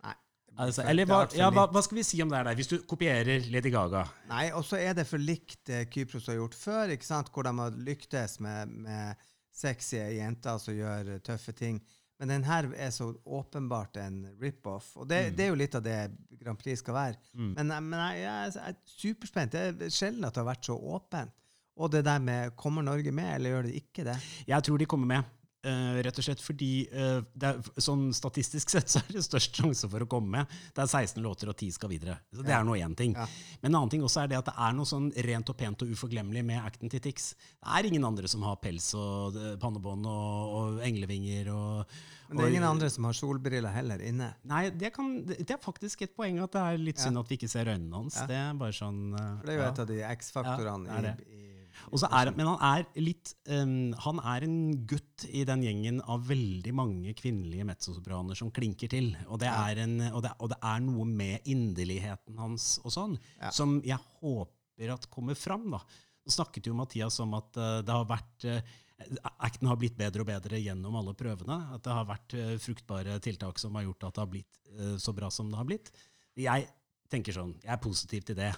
Nei. 0.06 0.14
Altså, 0.56 0.86
eller 0.88 1.04
er 1.04 1.10
hva, 1.10 1.20
ja, 1.36 1.50
hva, 1.52 1.66
hva 1.74 1.82
skal 1.84 2.00
vi 2.00 2.06
si 2.08 2.22
om 2.24 2.32
det 2.32 2.40
der, 2.40 2.56
hvis 2.58 2.72
du 2.72 2.78
kopierer 2.88 3.44
Lady 3.52 3.72
Gaga? 3.74 4.06
Nei, 4.32 4.46
og 4.56 4.64
så 4.64 4.80
er 4.80 4.96
det 4.96 5.04
for 5.10 5.20
likt 5.20 5.60
det 5.68 5.84
Kypros 5.92 6.30
har 6.32 6.40
gjort 6.40 6.56
før, 6.56 6.94
ikke 6.96 7.10
sant? 7.10 7.28
hvor 7.34 7.44
de 7.44 7.52
har 7.60 7.78
lyktes 7.90 8.38
med, 8.44 8.72
med 8.88 9.28
sexy 9.54 10.00
jenter 10.16 10.60
som 10.62 10.76
gjør 10.78 11.18
tøffe 11.26 11.52
ting. 11.52 11.82
Men 12.18 12.32
den 12.32 12.44
her 12.48 12.66
er 12.74 12.90
så 12.90 13.12
åpenbart 13.24 14.00
en 14.02 14.22
rip-off. 14.40 14.96
Og 14.98 15.06
det, 15.06 15.36
det 15.38 15.44
er 15.44 15.52
jo 15.52 15.58
litt 15.60 15.76
av 15.78 15.84
det 15.84 15.98
Grand 16.40 16.58
Prix 16.58 16.80
skal 16.82 16.96
være. 16.96 17.20
Mm. 17.36 17.52
Men, 17.54 17.74
men 17.92 18.00
jeg, 18.00 18.24
jeg 18.24 18.64
er 18.64 18.80
superspent. 18.90 19.54
Det 19.54 19.86
er 19.86 19.92
sjelden 19.94 20.26
at 20.26 20.34
det 20.34 20.42
har 20.42 20.48
vært 20.48 20.66
så 20.66 20.74
åpent. 20.96 21.36
Og 21.78 21.90
det 21.94 22.04
der 22.06 22.18
med 22.22 22.54
kommer 22.58 22.82
Norge 22.82 23.12
med, 23.14 23.34
eller 23.38 23.50
gjør 23.56 23.68
det 23.70 23.74
ikke 23.82 24.04
det? 24.10 24.16
Jeg 24.50 24.62
tror 24.66 24.78
de 24.78 24.86
kommer 24.90 25.06
med. 25.16 25.34
Uh, 25.66 25.96
rett 26.06 26.14
og 26.14 26.22
slett 26.22 26.38
fordi 26.38 26.84
uh, 26.94 27.18
er, 27.42 27.56
sånn 27.82 28.04
Statistisk 28.14 28.70
sett 28.76 28.92
så 28.92 29.00
er 29.00 29.08
det 29.16 29.24
størst 29.26 29.56
sjanse 29.58 29.88
for 29.90 30.04
å 30.04 30.06
komme 30.08 30.30
med. 30.36 30.52
Det 30.72 30.84
er 30.84 30.86
16 31.02 31.18
låter, 31.24 31.50
og 31.50 31.56
10 31.58 31.72
skal 31.74 31.90
videre. 31.90 32.14
Så 32.30 32.44
Det 32.46 32.52
Ja. 32.54 32.60
er 32.60 32.64
nå 32.68 32.76
én 32.78 32.94
ting. 32.96 33.16
Ja. 33.18 33.26
Men 33.60 33.72
en 33.72 33.78
annen 33.80 33.90
ting 33.90 34.04
også 34.06 34.22
er 34.22 34.30
det 34.30 34.38
at 34.38 34.46
det 34.46 34.54
er 34.54 34.76
noe 34.78 34.86
sånn 34.86 35.08
rent 35.26 35.50
og 35.50 35.56
pent 35.58 35.82
og 35.82 35.90
uforglemmelig 35.90 36.44
med 36.46 36.62
acten 36.62 36.88
til 36.88 37.02
Tix. 37.02 37.32
Det 37.58 37.74
er 37.74 37.88
ingen 37.90 38.06
andre 38.06 38.30
som 38.30 38.46
har 38.46 38.54
pels 38.62 38.86
og 38.94 39.34
eh, 39.34 39.56
pannebånd 39.58 40.06
og, 40.06 40.54
og 40.60 40.78
englevinger 40.86 41.50
og 41.50 41.98
Men 42.28 42.38
det 42.38 42.46
er 42.46 42.54
ingen 42.54 42.68
andre 42.70 42.88
som 42.94 43.10
har 43.10 43.18
solbriller 43.18 43.74
heller 43.74 43.98
inne. 44.06 44.30
Nei, 44.46 44.70
det, 44.70 44.92
kan, 44.94 45.10
det 45.26 45.50
er 45.50 45.58
faktisk 45.58 46.06
et 46.06 46.14
poeng 46.14 46.38
at 46.44 46.54
det 46.54 46.62
er 46.62 46.78
litt 46.78 47.02
Ja. 47.02 47.08
synd 47.08 47.18
at 47.18 47.28
vi 47.34 47.34
ikke 47.42 47.50
ser 47.50 47.66
øynene 47.74 47.98
hans. 47.98 48.14
Ja. 48.22 48.30
Det 48.30 48.40
er 48.44 48.54
bare 48.62 48.78
sånn 48.78 49.02
Uh, 49.10 49.42
det 49.42 49.56
er 49.56 49.58
jo 49.58 49.66
ja. 49.66 49.68
et 49.74 49.82
av 49.82 49.90
de 49.90 50.00
X-faktorene 50.14 50.86
Ja, 50.86 51.14
i, 51.18 51.34
i, 51.34 51.47
er, 51.92 52.30
men 52.36 52.46
han 52.46 52.58
er 52.62 52.86
litt 53.00 53.30
um, 53.48 53.92
Han 54.04 54.18
er 54.20 54.44
en 54.46 54.56
gutt 54.86 55.24
i 55.30 55.44
den 55.48 55.62
gjengen 55.64 56.00
av 56.04 56.26
veldig 56.28 56.72
mange 56.76 57.14
kvinnelige 57.18 57.64
mezzosopraner 57.68 58.36
som 58.38 58.50
klinker 58.54 58.88
til. 58.92 59.12
Og 59.28 59.38
det, 59.42 59.48
er, 59.48 59.80
en, 59.84 59.96
og 60.12 60.22
det, 60.26 60.32
og 60.38 60.50
det 60.52 60.58
er 60.62 60.82
noe 60.84 61.06
med 61.08 61.46
inderligheten 61.48 62.36
hans 62.38 62.78
og 62.84 62.92
sånn 62.94 63.16
Ja. 63.40 63.50
som 63.50 63.78
jeg 63.84 63.98
håper 64.20 64.92
at 64.94 65.08
kommer 65.10 65.34
fram. 65.34 65.70
da. 65.72 65.80
Nå 66.24 66.30
snakket 66.34 66.66
jo 66.68 66.74
Mathias 66.76 67.18
om 67.24 67.34
at 67.38 67.56
uh, 67.56 67.80
det 67.82 67.94
har 67.96 68.06
vært 68.10 68.48
uh, 68.50 68.76
Acten 69.38 69.68
har 69.70 69.76
blitt 69.78 69.94
bedre 69.96 70.24
og 70.24 70.26
bedre 70.26 70.58
gjennom 70.58 70.96
alle 70.98 71.12
prøvene. 71.14 71.60
At 71.74 71.84
det 71.86 71.94
har 71.94 72.06
vært 72.08 72.34
uh, 72.34 72.56
fruktbare 72.58 73.18
tiltak 73.22 73.58
som 73.62 73.74
har 73.78 73.86
gjort 73.86 74.08
at 74.08 74.14
det 74.18 74.24
har 74.24 74.32
blitt 74.32 74.58
eh, 74.74 74.96
så 74.98 75.14
bra 75.14 75.28
som 75.30 75.48
det 75.52 75.56
har 75.60 75.68
blitt. 75.68 75.92
Jeg 76.38 76.66
tenker 77.08 77.32
sånn, 77.36 77.54
jeg 77.62 77.70
er 77.72 77.78
positiv 77.82 78.26
til 78.26 78.36
det. 78.38 78.50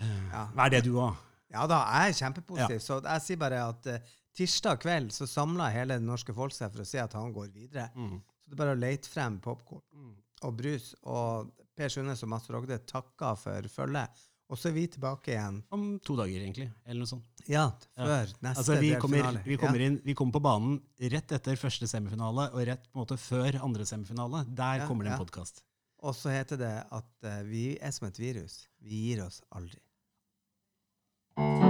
Eh, 0.00 0.28
Ja. 0.30 0.44
Hva 0.54 0.66
er 0.68 0.76
det 0.76 0.84
du 0.86 0.92
òg? 1.02 1.16
Ja 1.52 1.66
da, 1.70 1.82
jeg 1.96 2.12
er 2.12 2.18
kjempepositiv. 2.22 2.80
Så 2.84 3.00
jeg 3.04 3.24
sier 3.24 3.40
bare 3.40 3.60
at 3.70 3.86
uh, 3.88 4.16
tirsdag 4.36 4.80
kveld 4.82 5.12
så 5.16 5.28
samla 5.28 5.70
hele 5.74 5.96
det 5.98 6.06
norske 6.06 6.34
folk 6.36 6.54
seg 6.54 6.72
for 6.74 6.84
å 6.84 6.88
se 6.88 7.00
at 7.02 7.16
han 7.16 7.32
går 7.34 7.48
videre. 7.54 7.88
Mm. 7.96 8.18
Så 8.20 8.50
det 8.50 8.56
er 8.58 8.62
bare 8.62 8.76
å 8.76 8.80
lete 8.80 9.10
frem 9.10 9.38
popkorn 9.44 10.12
og 10.46 10.58
brus. 10.58 10.92
Og 11.08 11.48
Per 11.78 11.92
Sundnes 11.92 12.22
og 12.26 12.32
Mats 12.32 12.50
Rogde 12.52 12.78
takker 12.88 13.38
for 13.38 13.70
følget. 13.72 14.26
Og 14.48 14.56
så 14.56 14.70
er 14.70 14.76
vi 14.78 14.86
tilbake 14.88 15.34
igjen. 15.34 15.58
Om 15.76 15.82
to 16.04 16.14
dager, 16.16 16.40
egentlig. 16.40 16.70
Eller 16.86 17.02
noe 17.02 17.10
sånt. 17.10 17.42
Ja, 17.44 17.66
Ja. 17.98 18.04
før 18.06 18.30
neste 18.40 18.62
Altså, 18.62 18.76
vi, 18.80 18.94
kommer, 18.96 19.42
vi, 19.44 19.56
kommer 19.60 19.80
inn, 19.84 19.98
vi 20.04 20.14
kommer 20.16 20.32
på 20.38 20.40
banen 20.44 20.78
rett 21.12 21.34
etter 21.36 21.56
første 21.60 21.88
semifinale 21.90 22.48
og 22.54 22.64
rett 22.64 22.86
på 22.88 22.96
en 22.96 23.02
måte 23.02 23.18
før 23.20 23.60
andre 23.60 23.84
semifinale. 23.84 24.46
Der 24.48 24.80
Ja, 24.80 24.86
kommer 24.88 25.04
det 25.04 25.12
en 25.12 25.18
ja. 25.18 25.24
podkast. 25.24 25.62
Og 26.00 26.14
så 26.14 26.32
heter 26.32 26.56
det 26.56 26.72
at 26.94 27.12
uh, 27.26 27.42
vi 27.44 27.76
er 27.76 27.92
som 27.92 28.08
et 28.08 28.18
virus. 28.18 28.68
Vi 28.80 29.10
gir 29.10 29.24
oss 29.26 29.42
aldri. 29.50 29.82
Mm-hmm. 31.38 31.67